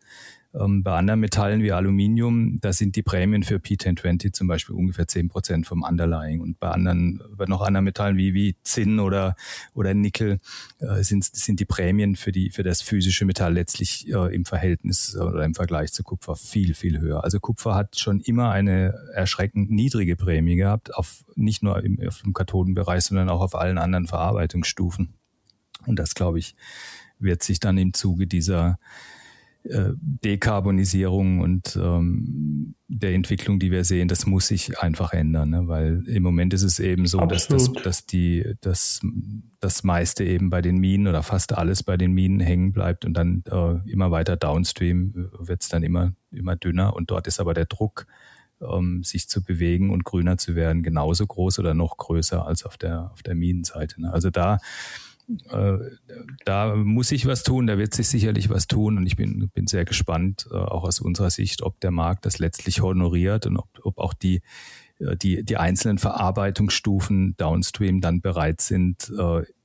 [0.53, 5.07] Ähm, bei anderen Metallen wie Aluminium, da sind die Prämien für P1020 zum Beispiel ungefähr
[5.07, 6.41] 10 Prozent vom Underlying.
[6.41, 9.35] Und bei anderen, bei noch anderen Metallen wie, wie Zinn oder,
[9.73, 10.39] oder Nickel
[10.79, 15.15] äh, sind, sind die Prämien für, die, für das physische Metall letztlich äh, im Verhältnis
[15.15, 17.23] oder im Vergleich zu Kupfer viel, viel höher.
[17.23, 22.21] Also Kupfer hat schon immer eine erschreckend niedrige Prämie gehabt, auf, nicht nur im, auf
[22.23, 25.13] dem Kathodenbereich, sondern auch auf allen anderen Verarbeitungsstufen.
[25.85, 26.55] Und das, glaube ich,
[27.19, 28.79] wird sich dann im Zuge dieser
[29.63, 35.67] Dekarbonisierung und ähm, der Entwicklung, die wir sehen, das muss sich einfach ändern, ne?
[35.67, 39.01] weil im Moment ist es eben so, dass, dass, dass die das,
[39.59, 43.13] das meiste eben bei den Minen oder fast alles bei den Minen hängen bleibt und
[43.13, 47.53] dann äh, immer weiter downstream wird es dann immer, immer dünner und dort ist aber
[47.53, 48.07] der Druck,
[48.61, 52.77] ähm, sich zu bewegen und grüner zu werden, genauso groß oder noch größer als auf
[52.77, 54.01] der, auf der Minenseite.
[54.01, 54.11] Ne?
[54.11, 54.57] Also da äh,
[56.45, 59.67] da muss sich was tun, da wird sich sicherlich was tun und ich bin, bin
[59.67, 63.69] sehr gespannt, äh, auch aus unserer Sicht, ob der Markt das letztlich honoriert und ob,
[63.83, 64.41] ob auch die,
[64.99, 69.11] äh, die, die einzelnen Verarbeitungsstufen downstream dann bereit sind,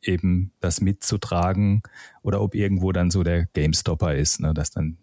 [0.03, 1.83] eben das mitzutragen
[2.23, 4.99] oder ob irgendwo dann so der GameStopper ist, ne, dass dann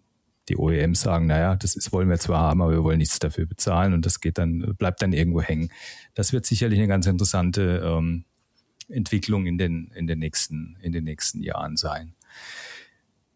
[0.48, 3.46] die OEMs sagen, naja, das ist, wollen wir zwar haben, aber wir wollen nichts dafür
[3.46, 5.70] bezahlen und das geht dann, bleibt dann irgendwo hängen.
[6.14, 8.24] Das wird sicherlich eine ganz interessante ähm,
[8.88, 12.14] Entwicklung in den, in den nächsten, in den nächsten Jahren sein.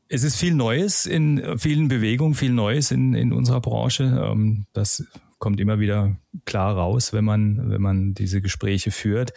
[0.08, 4.04] Es ist viel Neues in vielen Bewegungen, viel Neues in, in unserer Branche.
[4.04, 5.04] Ähm, das
[5.38, 9.32] kommt immer wieder klar raus, wenn man, wenn man diese Gespräche führt.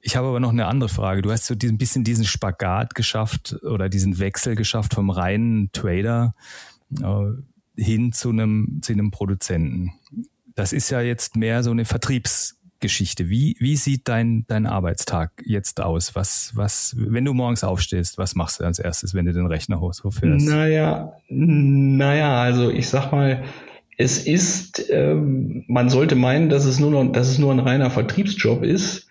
[0.00, 1.22] Ich habe aber noch eine andere Frage.
[1.22, 6.34] Du hast so ein bisschen diesen Spagat geschafft oder diesen Wechsel geschafft vom reinen Trader
[7.00, 9.92] äh, hin zu einem, zu einem Produzenten.
[10.54, 13.30] Das ist ja jetzt mehr so eine Vertriebs- Geschichte.
[13.30, 16.14] Wie, wie sieht dein, dein Arbeitstag jetzt aus?
[16.14, 19.80] Was, was, wenn du morgens aufstehst, was machst du als erstes, wenn du den Rechner
[19.80, 20.46] hochfährst?
[20.46, 23.44] Naja, naja, also ich sag mal,
[23.96, 27.90] es ist, ähm, man sollte meinen, dass es nur noch, dass es nur ein reiner
[27.90, 29.06] Vertriebsjob ist,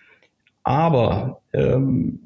[0.62, 2.20] aber ähm,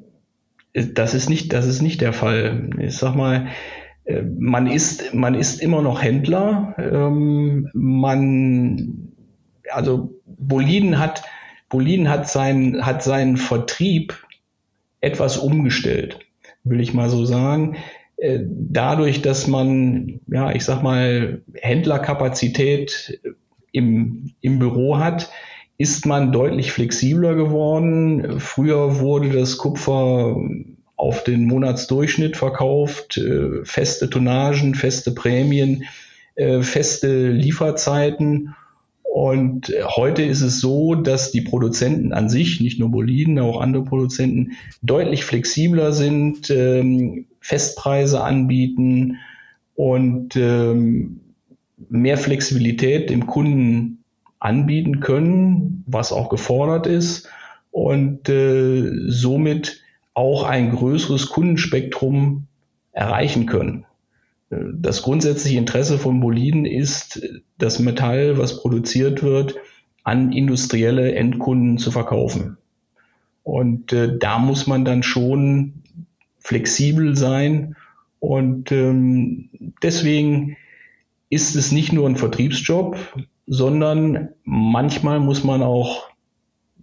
[0.73, 2.69] das ist nicht, das ist nicht der Fall.
[2.79, 3.47] Ich sag mal,
[4.05, 6.75] äh, man ist, man ist immer noch Händler.
[6.77, 9.11] Ähm, man,
[9.71, 11.23] also Boliden hat
[11.69, 14.25] Bolin hat seinen, hat seinen Vertrieb
[15.01, 16.19] etwas umgestellt,
[16.63, 17.77] will ich mal so sagen.
[18.17, 23.19] Äh, dadurch, dass man, ja, ich sag mal, Händlerkapazität
[23.71, 25.29] im, im Büro hat,
[25.77, 28.39] ist man deutlich flexibler geworden.
[28.39, 30.35] Früher wurde das Kupfer
[30.95, 35.83] auf den Monatsdurchschnitt verkauft, äh, feste Tonnagen, feste Prämien,
[36.35, 38.55] äh, feste Lieferzeiten.
[39.19, 43.83] Und heute ist es so, dass die Produzenten an sich, nicht nur Boliden, auch andere
[43.83, 44.51] Produzenten,
[44.83, 49.17] deutlich flexibler sind, ähm, Festpreise anbieten
[49.73, 51.21] und ähm,
[51.89, 54.03] mehr Flexibilität dem Kunden
[54.37, 57.27] anbieten können, was auch gefordert ist
[57.71, 59.81] und äh, somit
[60.13, 62.45] auch ein größeres Kundenspektrum
[62.91, 63.86] erreichen können.
[64.49, 67.21] Das grundsätzliche Interesse von Boliden ist,
[67.57, 69.55] das Metall, was produziert wird,
[70.03, 72.57] an industrielle Endkunden zu verkaufen.
[73.43, 75.83] Und äh, da muss man dann schon
[76.39, 77.75] flexibel sein.
[78.19, 79.49] Und ähm,
[79.83, 80.55] deswegen
[81.29, 82.97] ist es nicht nur ein Vertriebsjob,
[83.47, 86.09] sondern manchmal muss man auch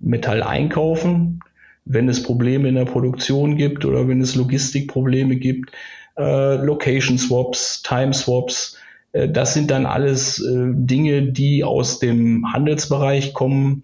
[0.00, 1.40] Metall einkaufen,
[1.84, 5.70] wenn es Probleme in der Produktion gibt oder wenn es Logistikprobleme gibt,
[6.16, 8.78] äh, Location Swaps, Time Swaps.
[9.12, 13.82] Äh, das sind dann alles äh, Dinge, die aus dem Handelsbereich kommen,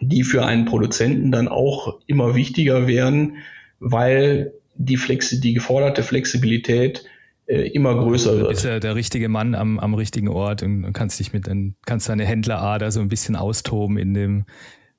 [0.00, 3.36] die für einen Produzenten dann auch immer wichtiger werden,
[3.78, 7.04] weil die, Flexi die geforderte Flexibilität
[7.46, 8.44] äh, immer größer wird.
[8.44, 11.48] Du bist ja der richtige Mann am, am richtigen Ort und kannst dich mit
[11.84, 14.44] kannst deine Händlerader so ein bisschen austoben in dem,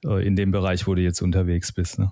[0.04, 2.00] in dem Bereich, wo du jetzt unterwegs bist.
[2.00, 2.12] Ne?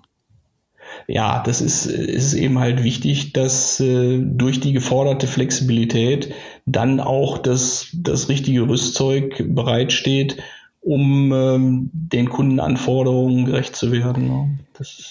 [1.08, 6.32] Ja, das ist, ist eben halt wichtig, dass äh, durch die geforderte Flexibilität
[6.66, 10.42] dann auch das, das richtige Rüstzeug bereitsteht,
[10.80, 14.28] um ähm, den Kundenanforderungen gerecht zu werden.
[14.28, 14.58] Ne?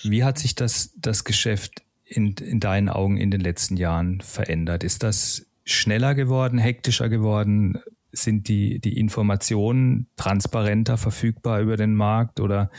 [0.04, 4.84] Wie hat sich das, das Geschäft in, in deinen Augen in den letzten Jahren verändert?
[4.84, 7.80] Ist das schneller geworden, hektischer geworden?
[8.12, 12.69] Sind die, die Informationen transparenter verfügbar über den Markt oder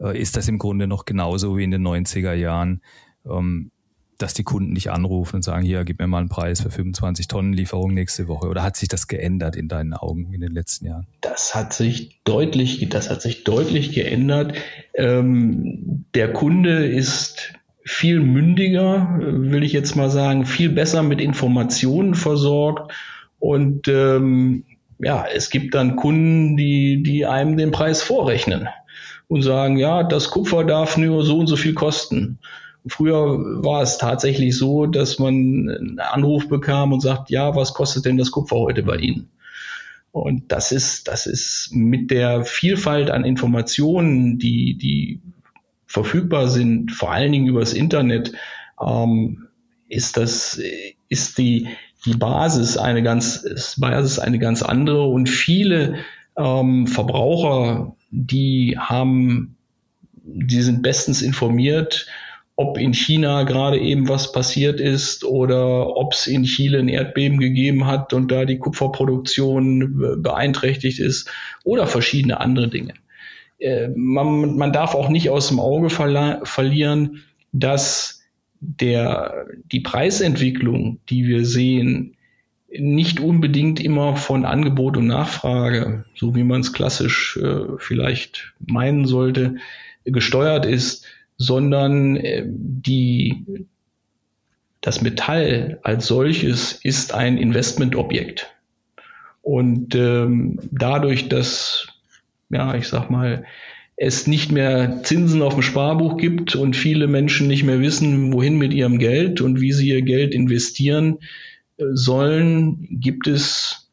[0.00, 2.82] äh, ist das im Grunde noch genauso wie in den 90er Jahren,
[3.24, 3.70] ähm,
[4.18, 7.26] dass die Kunden dich anrufen und sagen, hier, gib mir mal einen Preis für 25
[7.26, 8.48] Tonnen Lieferung nächste Woche?
[8.48, 11.06] Oder hat sich das geändert in deinen Augen in den letzten Jahren?
[11.20, 14.56] Das hat sich deutlich, das hat sich deutlich geändert.
[14.94, 22.14] Ähm, der Kunde ist viel mündiger, will ich jetzt mal sagen, viel besser mit Informationen
[22.14, 22.92] versorgt
[23.38, 24.64] und ähm,
[25.02, 28.68] ja, es gibt dann Kunden, die, die einem den Preis vorrechnen
[29.28, 32.38] und sagen, ja, das Kupfer darf nur so und so viel kosten.
[32.86, 38.04] Früher war es tatsächlich so, dass man einen Anruf bekam und sagt, ja, was kostet
[38.04, 39.28] denn das Kupfer heute bei Ihnen?
[40.12, 45.20] Und das ist, das ist mit der Vielfalt an Informationen, die, die
[45.86, 48.32] verfügbar sind, vor allen Dingen übers Internet,
[48.80, 49.48] ähm,
[49.88, 50.60] ist das,
[51.08, 51.68] ist die,
[52.04, 55.96] die Basis eine ganz, Basis eine ganz andere und viele
[56.36, 59.56] ähm, Verbraucher, die haben,
[60.14, 62.06] die sind bestens informiert,
[62.56, 67.38] ob in China gerade eben was passiert ist oder ob es in Chile ein Erdbeben
[67.38, 71.30] gegeben hat und da die Kupferproduktion beeinträchtigt ist
[71.64, 72.94] oder verschiedene andere Dinge.
[73.58, 78.21] Äh, man, man darf auch nicht aus dem Auge verlieren, dass
[78.62, 82.16] der, die Preisentwicklung, die wir sehen,
[82.70, 89.04] nicht unbedingt immer von Angebot und Nachfrage, so wie man es klassisch äh, vielleicht meinen
[89.04, 89.56] sollte,
[90.04, 93.66] gesteuert ist, sondern äh, die,
[94.80, 98.54] das Metall als solches ist ein Investmentobjekt.
[99.42, 101.88] Und ähm, dadurch, dass
[102.52, 103.44] ja, ich sag mal,
[103.96, 108.58] es nicht mehr Zinsen auf dem Sparbuch gibt und viele Menschen nicht mehr wissen, wohin
[108.58, 111.18] mit ihrem Geld und wie sie ihr Geld investieren
[111.76, 113.90] äh, sollen, gibt es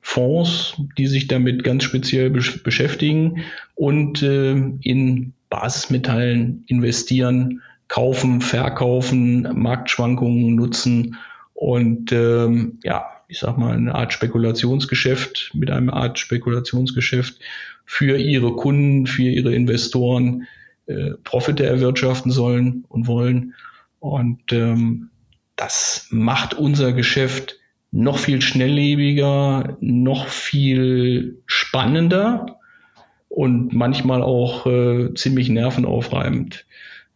[0.00, 10.56] Fonds, die sich damit ganz speziell beschäftigen und äh, in Basismetallen investieren, kaufen, verkaufen, Marktschwankungen
[10.56, 11.16] nutzen
[11.54, 17.38] und ähm, ja, ich sag mal, eine Art Spekulationsgeschäft mit einem Art Spekulationsgeschäft
[17.92, 20.46] für ihre Kunden, für ihre Investoren
[20.86, 23.52] äh, Profite erwirtschaften sollen und wollen.
[24.00, 25.10] Und ähm,
[25.56, 27.58] das macht unser Geschäft
[27.90, 32.56] noch viel schnelllebiger, noch viel spannender
[33.28, 36.64] und manchmal auch äh, ziemlich nervenaufreibend.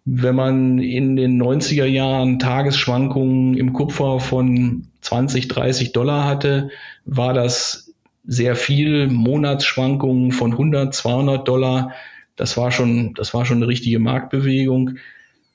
[0.04, 6.68] Wenn man in den 90er Jahren Tagesschwankungen im Kupfer von 20, 30 Dollar hatte,
[7.06, 7.85] war das
[8.26, 11.92] sehr viel Monatsschwankungen von 100, 200 Dollar.
[12.34, 14.96] Das war schon, das war schon eine richtige Marktbewegung.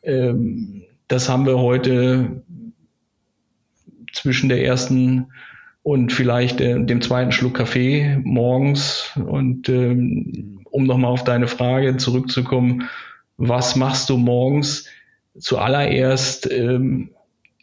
[0.03, 2.43] Ähm, das haben wir heute
[4.13, 5.27] zwischen der ersten
[5.83, 9.11] und vielleicht dem zweiten Schluck Kaffee morgens.
[9.15, 12.89] Und ähm, um nochmal auf deine Frage zurückzukommen,
[13.37, 14.85] was machst du morgens?
[15.37, 17.09] Zuallererst ähm,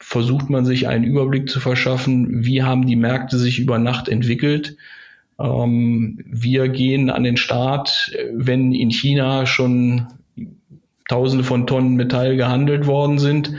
[0.00, 4.76] versucht man sich einen Überblick zu verschaffen, wie haben die Märkte sich über Nacht entwickelt
[5.38, 10.08] ähm, wir gehen an den Start, wenn in China schon
[11.08, 13.52] Tausende von Tonnen Metall gehandelt worden sind.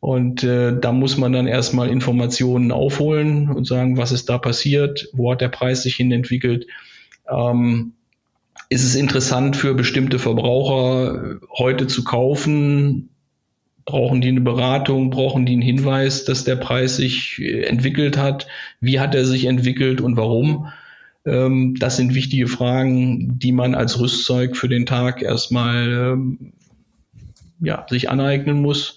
[0.00, 5.08] Und äh, da muss man dann erstmal Informationen aufholen und sagen, was ist da passiert,
[5.12, 6.66] wo hat der Preis sich hin entwickelt.
[7.30, 7.92] Ähm,
[8.70, 13.10] ist es interessant für bestimmte Verbraucher heute zu kaufen?
[13.84, 15.10] Brauchen die eine Beratung?
[15.10, 18.48] Brauchen die einen Hinweis, dass der Preis sich äh, entwickelt hat?
[18.80, 20.72] Wie hat er sich entwickelt und warum?
[21.24, 26.52] Ähm, das sind wichtige Fragen, die man als Rüstzeug für den Tag erstmal ähm,
[27.60, 28.96] ja, sich aneignen muss.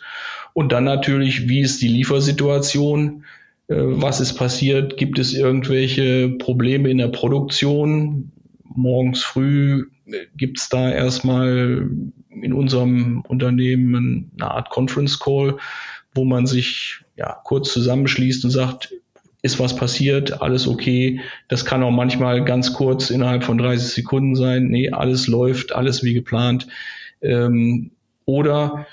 [0.54, 3.26] Und dann natürlich, wie ist die Liefersituation?
[3.68, 4.98] Äh, was ist passiert?
[4.98, 8.32] Gibt es irgendwelche Probleme in der Produktion?
[8.64, 11.90] Morgens früh äh, gibt es da erstmal
[12.30, 15.58] in unserem Unternehmen eine Art Conference Call,
[16.14, 18.94] wo man sich ja, kurz zusammenschließt und sagt,
[19.44, 21.20] ist was passiert, alles okay.
[21.50, 24.70] Das kann auch manchmal ganz kurz innerhalb von 30 Sekunden sein.
[24.70, 26.68] Nee, alles läuft, alles wie geplant.
[27.22, 27.92] Ähm,
[28.26, 28.88] oder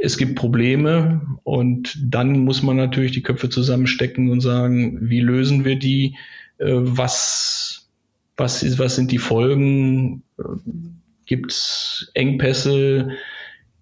[0.00, 5.66] es gibt Probleme und dann muss man natürlich die Köpfe zusammenstecken und sagen, wie lösen
[5.66, 6.16] wir die?
[6.56, 7.90] Äh, was,
[8.38, 10.22] was, ist, was sind die Folgen?
[11.26, 13.10] Gibt es Engpässe?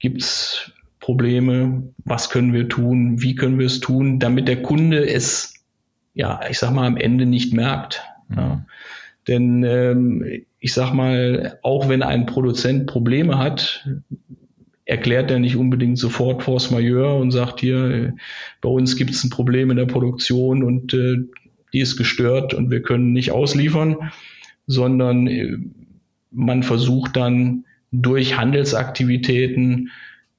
[0.00, 1.94] Gibt es Probleme?
[2.04, 3.22] Was können wir tun?
[3.22, 5.54] Wie können wir es tun, damit der Kunde es,
[6.14, 8.02] ja, ich sag mal, am Ende nicht merkt?
[8.34, 8.64] Ja.
[9.28, 10.24] Denn ähm,
[10.58, 13.88] ich sag mal, auch wenn ein Produzent Probleme hat,
[14.84, 18.14] erklärt er nicht unbedingt sofort Force Majeure und sagt hier,
[18.60, 21.18] bei uns gibt es ein Problem in der Produktion und äh,
[21.72, 24.10] die ist gestört und wir können nicht ausliefern,
[24.66, 25.58] sondern äh,
[26.32, 29.90] man versucht dann durch Handelsaktivitäten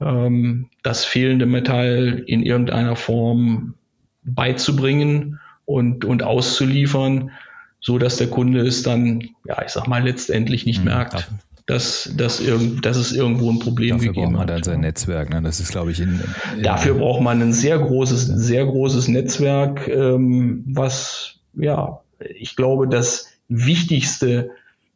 [0.01, 3.75] ähm, das fehlende Metall in irgendeiner Form
[4.23, 5.39] beizubringen
[5.71, 7.31] und, und auszuliefern,
[7.79, 11.29] so dass der Kunde es dann, ja, ich sag mal, letztendlich nicht mhm, merkt
[11.71, 15.29] dass, dass, irgend, dass es irgendwo ein Problem Dafür gegeben braucht man dann sein Netzwerk.
[15.29, 15.41] Ne?
[15.41, 16.21] Das ist, glaube ich, in,
[16.57, 22.01] in Dafür braucht man ein sehr großes, sehr großes Netzwerk, ähm, was, ja,
[22.37, 24.51] ich glaube, das Wichtigste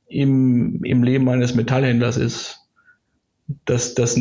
[0.07, 2.59] im, im Leben eines Metallhändlers ist,
[3.65, 4.19] dass das,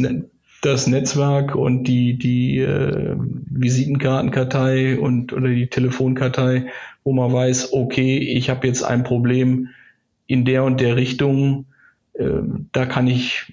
[0.64, 6.66] das Netzwerk und die, die äh, Visitenkartenkartei und oder die Telefonkartei,
[7.04, 9.68] wo man weiß, okay, ich habe jetzt ein Problem
[10.26, 11.66] in der und der Richtung,
[12.18, 13.52] ähm, da kann ich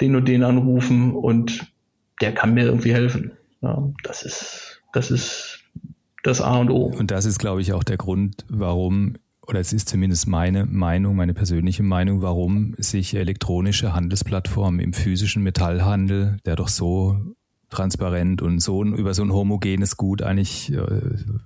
[0.00, 1.72] den und den anrufen und
[2.20, 3.32] der kann mir irgendwie helfen.
[3.60, 5.60] Ja, das ist, das ist
[6.24, 6.86] das A und O.
[6.86, 9.14] Und das ist, glaube ich, auch der Grund, warum,
[9.46, 15.42] oder es ist zumindest meine Meinung, meine persönliche Meinung, warum sich elektronische Handelsplattformen im physischen
[15.42, 17.34] Metallhandel, der doch so
[17.70, 21.00] transparent und so über so ein homogenes Gut eigentlich, äh,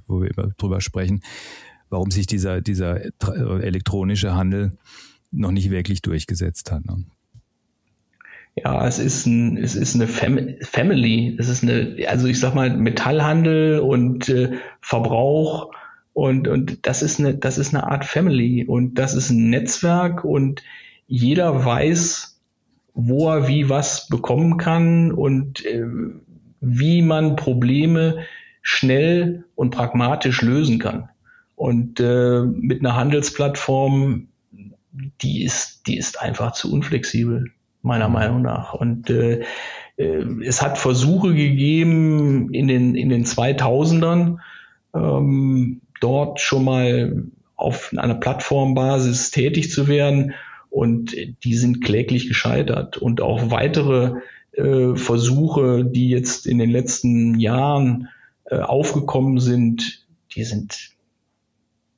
[0.07, 1.23] wo wir immer drüber sprechen,
[1.89, 3.01] warum sich dieser, dieser
[3.63, 4.73] elektronische Handel
[5.31, 6.85] noch nicht wirklich durchgesetzt hat.
[6.85, 7.05] Ne?
[8.57, 11.37] Ja, es ist ein, es ist eine Fam Family.
[11.39, 15.71] Es ist eine, also ich sag mal Metallhandel und äh, Verbrauch
[16.17, 20.25] und und das ist eine, das ist eine Art Family und das ist ein Netzwerk
[20.25, 20.63] und
[21.07, 22.41] jeder weiß,
[22.95, 25.85] wo er wie was bekommen kann und äh,
[26.63, 28.25] wie man Probleme
[28.63, 31.11] schnell und pragmatisch lösen kann.
[31.55, 34.29] Und äh, mit einer Handelsplattform
[35.21, 37.51] die ist, die ist einfach zu unflexibel,
[37.83, 38.73] meiner Meinung nach.
[38.73, 39.45] Und äh,
[39.99, 44.39] äh, es hat Versuche gegeben in den, in den 2000ern,
[44.95, 47.25] ähm, dort schon mal
[47.57, 50.35] auf einer Plattformbasis tätig zu werden.
[50.71, 52.99] Und die sind kläglich gescheitert.
[52.99, 54.21] Und auch weitere
[54.53, 58.09] äh, Versuche, die jetzt in den letzten Jahren
[58.45, 60.97] äh, aufgekommen sind, die sind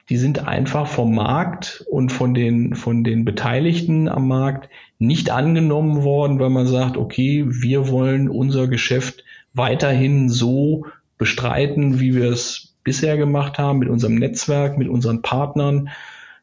[0.08, 6.02] die sind einfach vom Markt und von den, von den Beteiligten am Markt nicht angenommen
[6.02, 10.86] worden, weil man sagt, okay, wir wollen unser Geschäft weiterhin so
[11.18, 15.90] bestreiten, wie wir es bisher gemacht haben, mit unserem Netzwerk, mit unseren Partnern.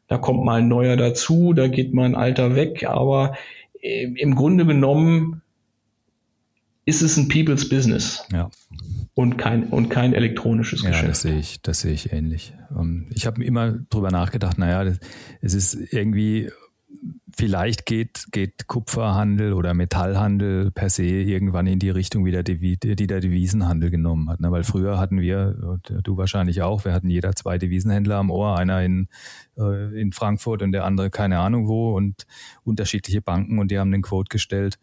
[0.08, 3.36] Da kommt mal ein neuer dazu, da geht mal ein alter weg, aber
[3.80, 5.42] äh, im Grunde genommen
[6.84, 8.24] ist es ein People's Business.
[8.32, 8.50] Ja
[9.16, 11.04] und kein, und kein elektronisches ja, Geschäft.
[11.04, 12.52] Ja, das sehe ich, das sehe ich ähnlich.
[12.78, 14.94] Ähm, ich habe immer drüber nachgedacht, naja,
[15.40, 16.50] es ist irgendwie,
[17.36, 22.76] vielleicht geht, geht Kupferhandel oder Metallhandel per se irgendwann in die Richtung, wie der, die
[22.78, 24.40] der Devisenhandel genommen hat.
[24.40, 24.50] Ne?
[24.50, 28.82] Weil früher hatten wir, du wahrscheinlich auch, wir hatten jeder zwei Devisenhändler am Ohr, einer
[28.82, 29.08] in,
[29.58, 32.26] äh, in Frankfurt und der andere keine Ahnung wo und
[32.64, 34.78] unterschiedliche Banken und die haben den Quote gestellt.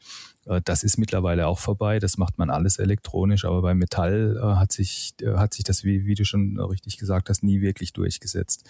[0.45, 1.97] Äh, das ist mittlerweile auch vorbei.
[1.97, 3.45] Das macht man alles elektronisch.
[3.45, 6.97] Aber bei Metall äh, hat sich, äh, hat sich das, wie, wie du schon richtig
[6.97, 8.69] gesagt hast, nie wirklich durchgesetzt.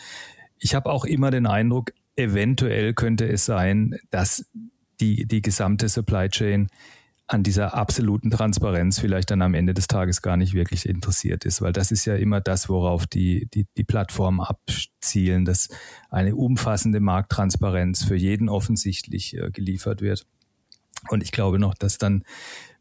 [0.58, 4.46] Ich habe auch immer den Eindruck, eventuell könnte es sein, dass
[5.00, 6.68] die, die gesamte Supply Chain
[7.28, 11.62] an dieser absoluten Transparenz vielleicht dann am Ende des Tages gar nicht wirklich interessiert ist,
[11.62, 15.70] weil das ist ja immer das, worauf die, die, die Plattformen abzielen, dass
[16.10, 20.26] eine umfassende Markttransparenz für jeden offensichtlich äh, geliefert wird.
[21.10, 22.24] Und ich glaube noch, dass dann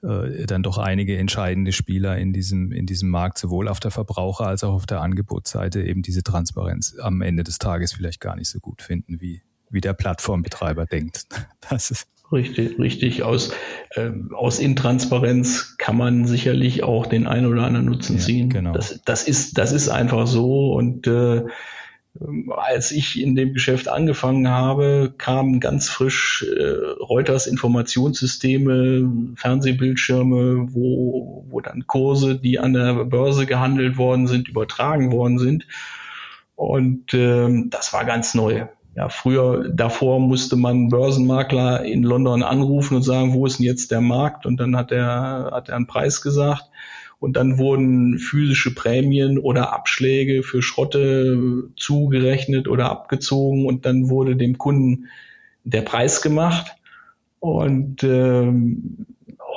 [0.03, 4.47] äh, dann doch einige entscheidende Spieler in diesem, in diesem Markt, sowohl auf der Verbraucher-
[4.47, 8.49] als auch auf der Angebotsseite eben diese Transparenz am Ende des Tages vielleicht gar nicht
[8.49, 11.27] so gut finden, wie, wie der Plattformbetreiber denkt.
[11.71, 13.23] Das ist Richtig, richtig.
[13.23, 13.53] Aus,
[13.91, 18.49] äh, aus Intransparenz kann man sicherlich auch den einen oder anderen Nutzen ja, ziehen.
[18.49, 18.73] Genau.
[18.73, 20.73] Das, das, ist, das ist einfach so.
[20.73, 21.43] Und äh,
[22.51, 26.63] als ich in dem Geschäft angefangen habe, kamen ganz frisch äh,
[27.01, 35.11] Reuters Informationssysteme, Fernsehbildschirme, wo, wo dann Kurse, die an der Börse gehandelt worden sind, übertragen
[35.11, 35.67] worden sind.
[36.55, 38.67] Und ähm, das war ganz neu.
[38.95, 43.91] Ja, früher, davor musste man Börsenmakler in London anrufen und sagen, wo ist denn jetzt
[43.91, 44.45] der Markt?
[44.45, 46.65] Und dann hat er, hat er einen Preis gesagt.
[47.23, 54.35] Und dann wurden physische Prämien oder Abschläge für Schrotte zugerechnet oder abgezogen und dann wurde
[54.35, 55.07] dem Kunden
[55.63, 56.73] der Preis gemacht.
[57.39, 59.07] Und ähm,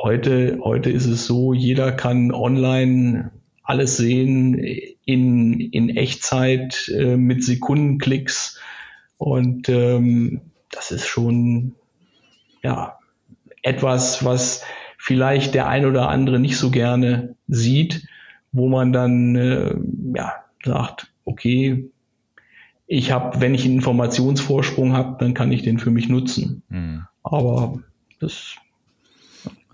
[0.04, 3.32] heute, heute ist es so, jeder kann online
[3.64, 4.54] alles sehen
[5.04, 8.60] in, in Echtzeit äh, mit Sekundenklicks
[9.18, 11.74] und ähm, das ist schon
[12.62, 13.00] ja
[13.64, 14.64] etwas, was
[15.06, 18.08] vielleicht der ein oder andere nicht so gerne sieht,
[18.52, 19.76] wo man dann äh,
[20.16, 20.34] ja
[20.64, 21.92] sagt, okay,
[22.88, 26.64] ich habe, wenn ich einen Informationsvorsprung habe, dann kann ich den für mich nutzen.
[26.70, 27.04] Mhm.
[27.22, 27.84] Aber
[28.20, 28.56] das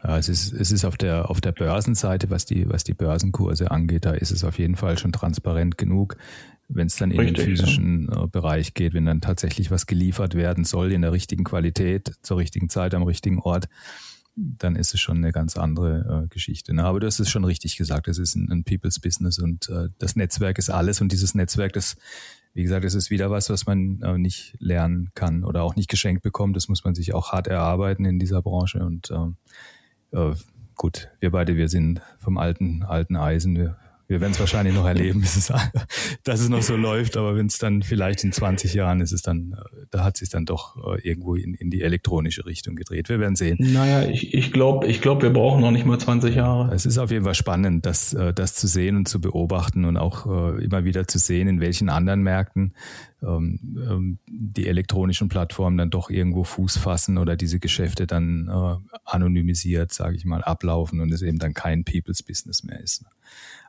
[0.04, 3.72] ja, es ist, es ist auf der, auf der Börsenseite, was die, was die Börsenkurse
[3.72, 6.18] angeht, da ist es auf jeden Fall schon transparent genug
[6.74, 8.24] wenn es dann in Richtig, den physischen ja.
[8.24, 12.38] Äh, Bereich geht, wenn dann tatsächlich was geliefert werden soll in der richtigen Qualität, zur
[12.38, 13.68] richtigen Zeit, am richtigen Ort,
[14.36, 16.74] dann ist es schon eine ganz andere äh, Geschichte.
[16.74, 16.84] Ne?
[16.84, 19.90] Aber du hast es schon richtig gesagt, es ist ein, ein People's Business und äh,
[20.00, 21.98] das Netzwerk ist alles und dieses Netzwerk, das,
[22.54, 25.90] wie gesagt, das ist wieder was, was man äh, nicht lernen kann oder auch nicht
[25.90, 26.56] geschenkt bekommt.
[26.56, 30.36] Das muss man sich auch hart erarbeiten in dieser Branche und äh, äh
[30.76, 33.78] gut, wir beide, wir sind vom alten, alten Eisen, wir
[34.12, 35.22] wir werden es wahrscheinlich noch erleben,
[36.24, 39.22] dass es noch so läuft, aber wenn es dann vielleicht in 20 Jahren ist es
[39.22, 39.56] dann,
[39.90, 43.08] da hat sich dann doch äh, irgendwo in, in die elektronische Richtung gedreht.
[43.08, 43.56] Wir werden sehen.
[43.60, 46.76] Naja, ich, ich glaube, ich glaub, wir brauchen noch nicht mal 20 Jahre.
[46.76, 49.96] Es ist auf jeden Fall spannend, das, äh, das zu sehen und zu beobachten und
[49.96, 52.74] auch äh, immer wieder zu sehen, in welchen anderen Märkten
[53.24, 53.60] ähm,
[53.90, 58.50] ähm, die elektronischen Plattformen dann doch irgendwo Fuß fassen oder diese Geschäfte dann
[59.06, 63.06] anonymisiert, sage ich mal, ablaufen und es eben dann kein People's Business mehr ist.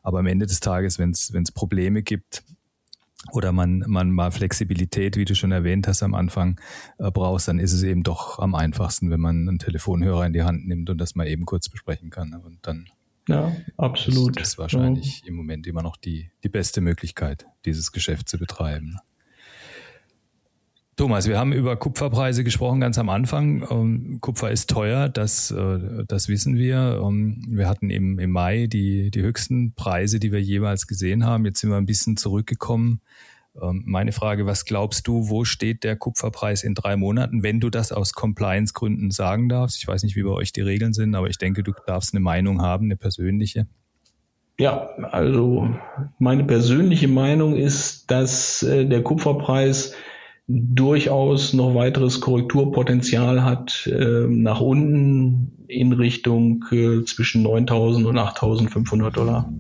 [0.02, 2.42] Aber am Ende des Tages, wenn es Probleme gibt,
[3.30, 6.60] oder man, man mal Flexibilität, wie du schon erwähnt hast am Anfang,
[6.98, 10.42] äh, brauchst, dann ist es eben doch am einfachsten, wenn man einen Telefonhörer in die
[10.42, 12.34] Hand nimmt und das mal eben kurz besprechen kann.
[12.34, 12.88] Und dann
[13.28, 14.40] ja, absolut.
[14.40, 15.28] Das ist wahrscheinlich ja.
[15.28, 18.98] im Moment immer noch die, die beste Möglichkeit, dieses Geschäft zu betreiben.
[20.97, 23.66] Thomas, wir haben über Kupferpreise gesprochen ganz am Anfang.
[23.70, 27.03] Ähm, Kupfer ist teuer, das, äh, das wissen wir.
[27.03, 31.47] Ähm, wir hatten im, im Mai die, die höchsten Preise, die wir jeweils gesehen haben.
[31.47, 33.01] Jetzt sind wir ein bisschen zurückgekommen.
[33.61, 37.70] Ähm, meine Frage, was glaubst du, wo steht der Kupferpreis in drei Monaten, wenn du
[37.70, 39.78] das aus Compliance-Gründen sagen darfst?
[39.78, 42.20] Ich weiß nicht, wie bei euch die Regeln sind, aber ich denke, du darfst eine
[42.20, 43.66] Meinung haben, eine persönliche.
[44.59, 45.70] Ja, also
[46.18, 49.95] meine persönliche Meinung ist, dass äh, der Kupferpreis
[50.53, 59.11] durchaus noch weiteres Korrekturpotenzial hat äh, nach unten in Richtung äh, zwischen 9.000 und 8.500
[59.11, 59.50] Dollar.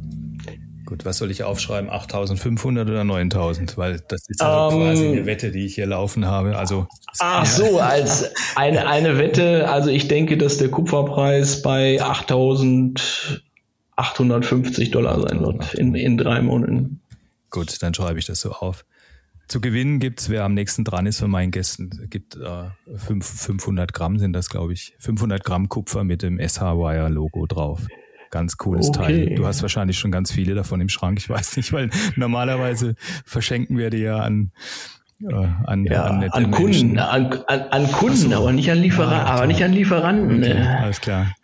[0.84, 1.88] Gut, was soll ich aufschreiben?
[1.90, 3.78] 8.500 oder 9.000?
[3.78, 6.58] Weil das ist ja um, quasi eine Wette, die ich hier laufen habe.
[6.58, 6.86] Also
[7.18, 9.70] ach so, als eine, eine Wette.
[9.70, 17.00] Also ich denke, dass der Kupferpreis bei 8.850 Dollar sein wird in, in drei Monaten.
[17.48, 18.84] Gut, dann schreibe ich das so auf.
[19.52, 24.18] Zu gewinnen gibt's, wer am nächsten dran ist von meinen Gästen, gibt äh, 500 Gramm
[24.18, 24.94] sind das, glaube ich.
[24.98, 27.86] 500 Gramm Kupfer mit dem SH-Wire-Logo drauf.
[28.30, 28.98] Ganz cooles okay.
[28.98, 29.34] Teil.
[29.34, 32.94] Du hast wahrscheinlich schon ganz viele davon im Schrank, ich weiß nicht, weil normalerweise
[33.26, 34.52] verschenken wir die ja an
[35.22, 35.34] äh,
[35.66, 38.34] an, ja, an, an Kunden, an, an, Kunden, so.
[38.34, 40.38] aber nicht an Lieferanten, ah, aber nicht an Lieferanten.
[40.38, 40.78] Okay, ne?
[40.78, 41.34] alles klar.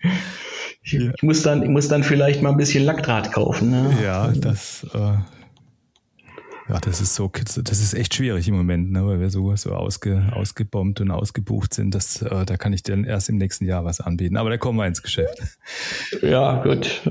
[0.83, 3.69] Ich, ich, muss dann, ich muss dann vielleicht mal ein bisschen Lackdraht kaufen.
[3.69, 3.99] Ne?
[4.03, 5.19] Ja, das äh,
[6.69, 9.73] ja, das ist so, das ist echt schwierig im Moment, ne, weil wir so, so
[9.73, 11.95] ausge, ausgebombt und ausgebucht sind.
[11.95, 14.37] Das, äh, da kann ich dir erst im nächsten Jahr was anbieten.
[14.37, 15.39] Aber da kommen wir ins Geschäft.
[16.23, 17.03] Ja, gut.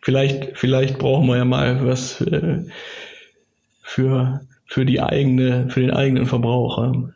[0.00, 2.64] Vielleicht, vielleicht brauchen wir ja mal was äh,
[3.82, 7.12] für, für die eigene, für den eigenen Verbraucher.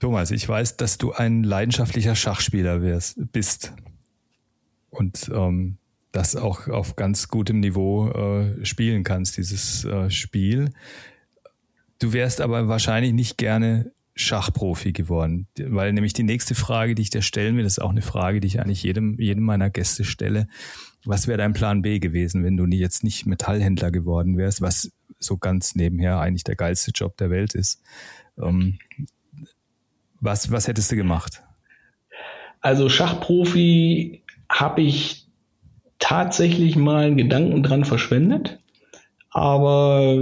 [0.00, 3.74] Thomas, ich weiß, dass du ein leidenschaftlicher Schachspieler wärst, bist.
[4.90, 5.76] Und ähm,
[6.14, 10.70] das auch auf ganz gutem Niveau äh, spielen kannst, dieses äh, Spiel.
[11.98, 15.48] Du wärst aber wahrscheinlich nicht gerne Schachprofi geworden?
[15.58, 18.46] Weil nämlich die nächste Frage, die ich dir stellen will, ist auch eine Frage, die
[18.46, 20.46] ich eigentlich jedem, jedem meiner Gäste stelle.
[21.04, 25.36] Was wäre dein Plan B gewesen, wenn du jetzt nicht Metallhändler geworden wärst, was so
[25.36, 27.82] ganz nebenher eigentlich der geilste Job der Welt ist?
[28.40, 28.78] Ähm,
[30.20, 31.42] was, was hättest du gemacht?
[32.60, 35.23] Also Schachprofi habe ich
[35.98, 38.58] tatsächlich mal einen Gedanken dran verschwendet.
[39.30, 40.16] Aber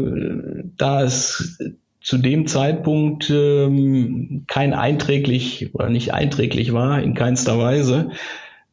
[0.77, 1.59] da es
[2.01, 8.11] zu dem Zeitpunkt ähm, kein einträglich oder nicht einträglich war, in keinster Weise,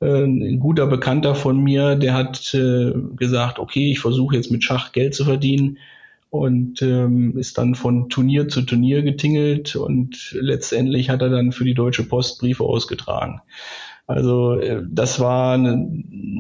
[0.02, 4.64] äh, ein guter Bekannter von mir, der hat äh, gesagt, okay, ich versuche jetzt mit
[4.64, 5.78] Schach Geld zu verdienen
[6.30, 11.66] und ähm, ist dann von Turnier zu Turnier getingelt und letztendlich hat er dann für
[11.66, 13.42] die Deutsche Post Briefe ausgetragen.
[14.10, 15.88] Also äh, das war eine,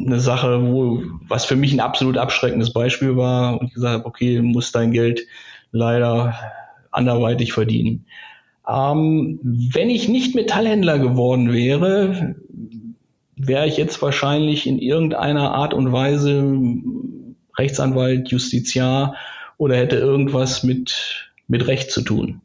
[0.05, 4.05] eine Sache, wo was für mich ein absolut abschreckendes Beispiel war und ich gesagt habe,
[4.07, 5.21] okay, du musst dein Geld
[5.71, 6.33] leider
[6.89, 8.05] anderweitig verdienen.
[8.67, 12.35] Ähm, wenn ich nicht Metallhändler geworden wäre,
[13.35, 16.57] wäre ich jetzt wahrscheinlich in irgendeiner Art und Weise
[17.55, 19.15] Rechtsanwalt, Justiziar
[19.57, 22.41] oder hätte irgendwas mit, mit Recht zu tun.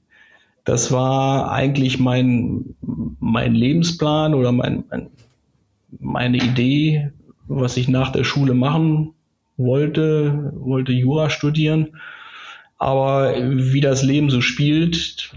[0.64, 2.74] Das war eigentlich mein,
[3.20, 5.10] mein Lebensplan oder mein, mein,
[6.00, 7.10] meine Idee,
[7.46, 9.12] was ich nach der Schule machen
[9.56, 11.96] wollte, wollte Jura studieren.
[12.78, 15.32] Aber wie das Leben so spielt,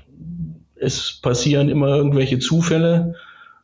[0.75, 3.15] es passieren immer irgendwelche Zufälle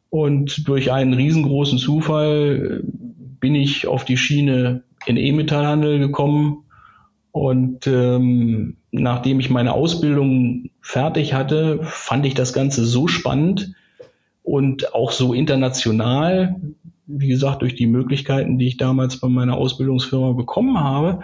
[0.10, 2.84] und durch einen riesengroßen Zufall
[3.40, 6.64] bin ich auf die Schiene in E-Metallhandel gekommen
[7.32, 13.74] und ähm, nachdem ich meine Ausbildung fertig hatte, fand ich das Ganze so spannend
[14.44, 16.56] und auch so international,
[17.08, 21.22] wie gesagt, durch die Möglichkeiten, die ich damals bei meiner Ausbildungsfirma bekommen habe,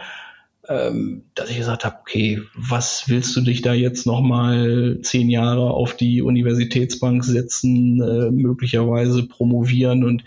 [0.68, 5.70] ähm, dass ich gesagt habe, okay, was willst du dich da jetzt nochmal zehn Jahre
[5.70, 10.24] auf die Universitätsbank setzen, äh, möglicherweise promovieren und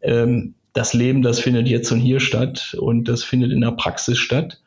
[0.00, 4.16] ähm, das Leben, das findet jetzt und hier statt und das findet in der Praxis
[4.18, 4.60] statt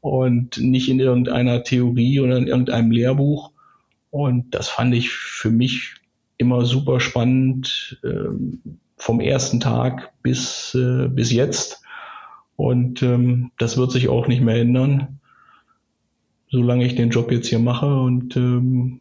[0.00, 3.52] und nicht in irgendeiner Theorie oder in irgendeinem Lehrbuch.
[4.10, 5.94] Und das fand ich für mich
[6.36, 8.60] immer super spannend ähm,
[8.96, 11.82] vom ersten Tag bis, äh, bis jetzt.
[12.56, 15.20] Und ähm, das wird sich auch nicht mehr ändern,
[16.50, 17.94] solange ich den Job jetzt hier mache.
[18.00, 19.00] Und ähm,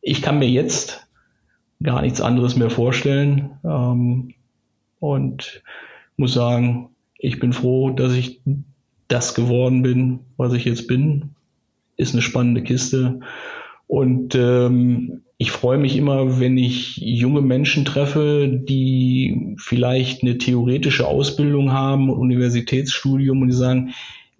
[0.00, 1.06] ich kann mir jetzt
[1.82, 3.58] gar nichts anderes mehr vorstellen.
[3.64, 4.34] Ähm,
[4.98, 5.62] und
[6.16, 8.40] muss sagen, ich bin froh, dass ich
[9.10, 11.34] das geworden bin, was ich jetzt bin.
[11.96, 13.20] Ist eine spannende Kiste.
[13.86, 21.06] Und ähm, ich freue mich immer, wenn ich junge Menschen treffe, die vielleicht eine theoretische
[21.06, 23.90] Ausbildung haben, Universitätsstudium und die sagen,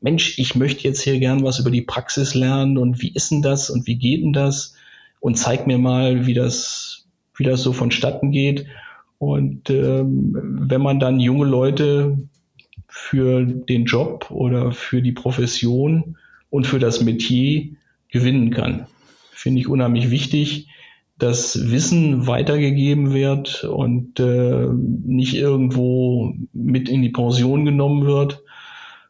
[0.00, 3.42] Mensch, ich möchte jetzt hier gern was über die Praxis lernen und wie ist denn
[3.42, 4.74] das und wie geht denn das?
[5.20, 8.66] Und zeig mir mal, wie das, wie das so vonstatten geht.
[9.18, 10.36] Und ähm,
[10.68, 12.18] wenn man dann junge Leute
[12.90, 16.16] für den Job oder für die Profession
[16.50, 17.70] und für das Metier
[18.08, 18.86] gewinnen kann.
[19.32, 20.68] Finde ich unheimlich wichtig,
[21.18, 28.42] dass Wissen weitergegeben wird und äh, nicht irgendwo mit in die Pension genommen wird,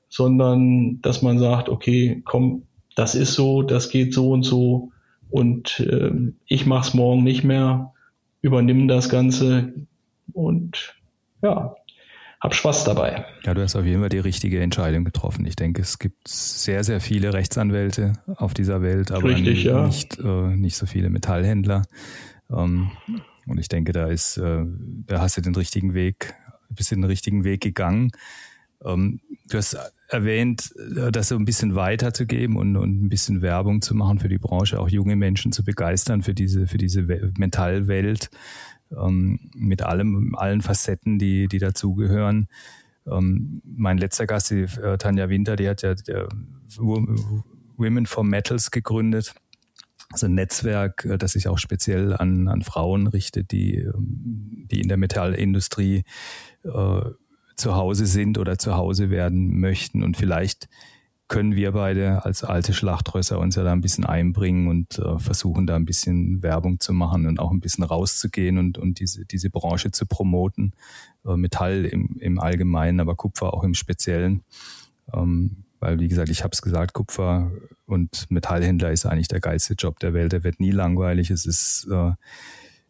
[0.09, 2.64] sondern dass man sagt, okay, komm,
[2.97, 4.91] das ist so, das geht so und so
[5.31, 6.11] und äh,
[6.47, 7.93] ich mache es morgen nicht mehr,
[8.43, 9.72] übernimm das Ganze
[10.33, 10.97] und
[11.43, 11.74] ja,
[12.41, 13.26] hab Spaß dabei.
[13.45, 15.45] Ja, du hast auf jeden Fall die richtige Entscheidung getroffen.
[15.45, 19.86] Ich denke, es gibt sehr, sehr viele Rechtsanwälte auf dieser Welt, aber Richtig, ja.
[19.86, 21.82] nicht, äh, nicht so viele Metallhändler.
[22.51, 22.91] Ähm,
[23.47, 24.64] und ich denke, da ist, äh,
[25.07, 26.34] da hast du den richtigen Weg,
[26.70, 28.11] bist den richtigen Weg gegangen.
[28.82, 29.76] Ähm, du hast
[30.09, 34.30] erwähnt, äh, das so ein bisschen weiterzugeben und, und ein bisschen Werbung zu machen für
[34.30, 37.03] die Branche, auch junge Menschen zu begeistern für diese, für diese
[37.36, 38.30] Metallwelt
[38.97, 42.49] ähm, mit allem, allen Facetten, die, die dazugehören.
[43.07, 46.28] Ähm, mein letzter Gast, die äh, Tanja Winter, die hat ja der
[46.76, 49.34] Women for Metals gegründet.
[50.12, 54.80] Also ein Netzwerk, äh, das sich auch speziell an, an Frauen richtet, die, ähm, die
[54.80, 56.05] in der Metallindustrie
[56.64, 57.01] äh,
[57.57, 60.68] zu Hause sind oder zu Hause werden möchten und vielleicht
[61.31, 65.64] können wir beide als alte Schlachtrösser uns ja da ein bisschen einbringen und äh, versuchen
[65.64, 69.49] da ein bisschen Werbung zu machen und auch ein bisschen rauszugehen und, und diese, diese
[69.49, 70.72] Branche zu promoten.
[71.24, 74.43] Äh, Metall im, im Allgemeinen, aber Kupfer auch im Speziellen.
[75.14, 77.53] Ähm, weil, wie gesagt, ich habe es gesagt, Kupfer
[77.87, 80.33] und Metallhändler ist eigentlich der geilste Job der Welt.
[80.33, 81.31] Der wird nie langweilig.
[81.31, 82.11] Es ist, äh,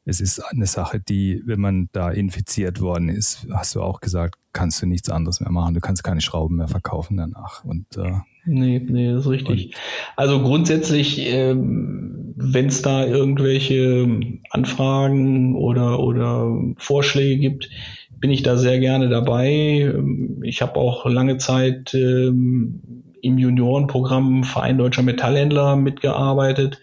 [0.06, 4.36] es ist eine Sache, die, wenn man da infiziert worden ist, hast du auch gesagt,
[4.54, 5.74] kannst du nichts anderes mehr machen.
[5.74, 7.64] Du kannst keine Schrauben mehr verkaufen danach.
[7.64, 8.20] Und äh,
[8.52, 9.74] Nee, nee, das ist richtig.
[10.16, 14.08] Also grundsätzlich, ähm, wenn es da irgendwelche
[14.50, 17.70] Anfragen oder, oder Vorschläge gibt,
[18.18, 19.94] bin ich da sehr gerne dabei.
[20.42, 22.82] Ich habe auch lange Zeit ähm,
[23.22, 26.80] im Juniorenprogramm Verein Deutscher Metallhändler mitgearbeitet.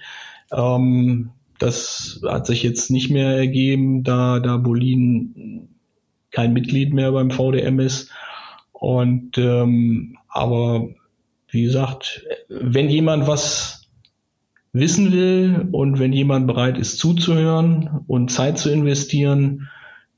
[0.53, 5.67] Ähm, das hat sich jetzt nicht mehr ergeben, da, da Bolin
[6.31, 8.09] kein Mitglied mehr beim VDM ist.
[8.71, 10.89] Und ähm, aber
[11.49, 13.89] wie gesagt, wenn jemand was
[14.73, 19.69] wissen will und wenn jemand bereit ist zuzuhören und Zeit zu investieren,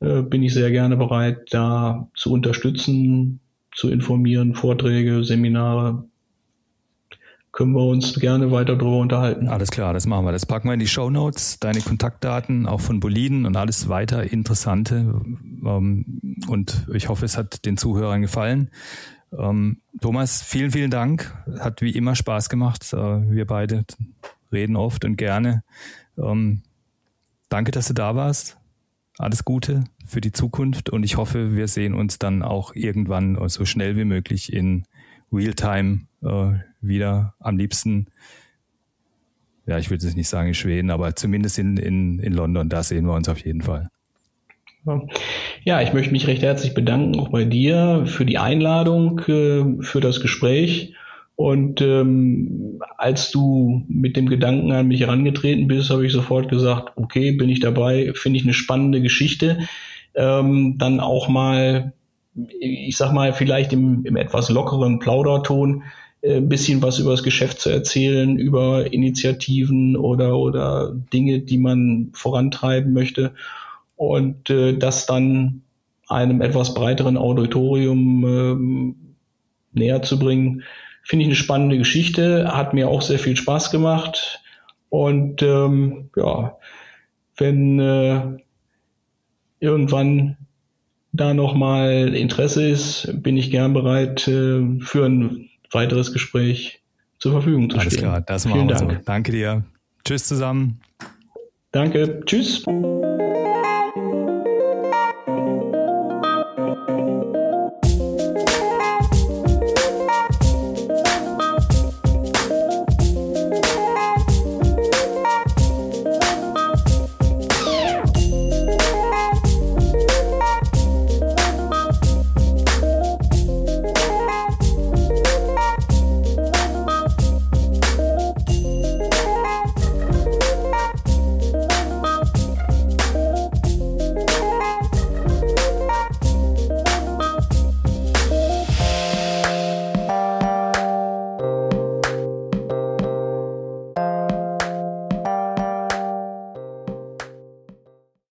[0.02, 3.40] äh, bin ich sehr gerne bereit, da zu unterstützen,
[3.74, 6.04] zu informieren, Vorträge, Seminare
[7.52, 9.48] können wir uns gerne weiter darüber unterhalten.
[9.48, 10.32] Alles klar, das machen wir.
[10.32, 14.32] Das packen wir in die Show Notes, deine Kontaktdaten, auch von Boliden und alles weiter
[14.32, 15.20] Interessante.
[15.66, 16.06] Ähm,
[16.48, 18.70] und ich hoffe, es hat den Zuhörern gefallen.
[19.38, 21.36] Ähm, Thomas, vielen, vielen Dank.
[21.60, 22.94] Hat wie immer Spaß gemacht.
[22.94, 23.86] Äh, wir beide
[24.52, 25.64] reden oft und gerne.
[26.18, 26.62] Ähm,
[27.50, 28.58] danke, dass du da warst.
[29.18, 33.66] Alles Gute für die Zukunft und ich hoffe, wir sehen uns dann auch irgendwann so
[33.66, 34.86] schnell wie möglich in
[35.32, 37.36] Realtime äh, wieder.
[37.40, 38.08] Am liebsten,
[39.66, 42.82] ja, ich würde es nicht sagen in Schweden, aber zumindest in, in, in London, da
[42.82, 43.90] sehen wir uns auf jeden Fall.
[45.64, 50.00] Ja, ich möchte mich recht herzlich bedanken, auch bei dir, für die Einladung, äh, für
[50.00, 50.94] das Gespräch.
[51.36, 56.94] Und ähm, als du mit dem Gedanken an mich herangetreten bist, habe ich sofort gesagt,
[56.98, 59.60] okay, bin ich dabei, finde ich eine spannende Geschichte.
[60.16, 61.94] Ähm, dann auch mal
[62.60, 65.84] ich sag mal, vielleicht im, im etwas lockeren Plauderton
[66.22, 71.58] äh, ein bisschen was über das Geschäft zu erzählen, über Initiativen oder, oder Dinge, die
[71.58, 73.34] man vorantreiben möchte
[74.00, 75.62] und äh, das dann
[76.08, 78.95] einem etwas breiteren Auditorium ähm,
[79.74, 80.64] näher zu bringen,
[81.04, 84.41] finde ich eine spannende Geschichte, hat mir auch sehr viel Spaß gemacht
[84.88, 86.58] und ähm, ja,
[87.36, 88.22] wenn äh,
[89.60, 90.38] irgendwann
[91.12, 96.82] da nochmal Interesse ist, bin ich gern bereit, äh, für ein weiteres Gespräch
[97.18, 98.06] zur Verfügung zu Alles stehen.
[98.06, 98.91] Alles klar, das machen Vielen wir Dank.
[98.93, 98.97] so.
[99.06, 99.66] Danke dir.
[100.06, 100.80] Tschüss zusammen.
[101.74, 102.22] Danke.
[102.26, 102.64] Tschüss.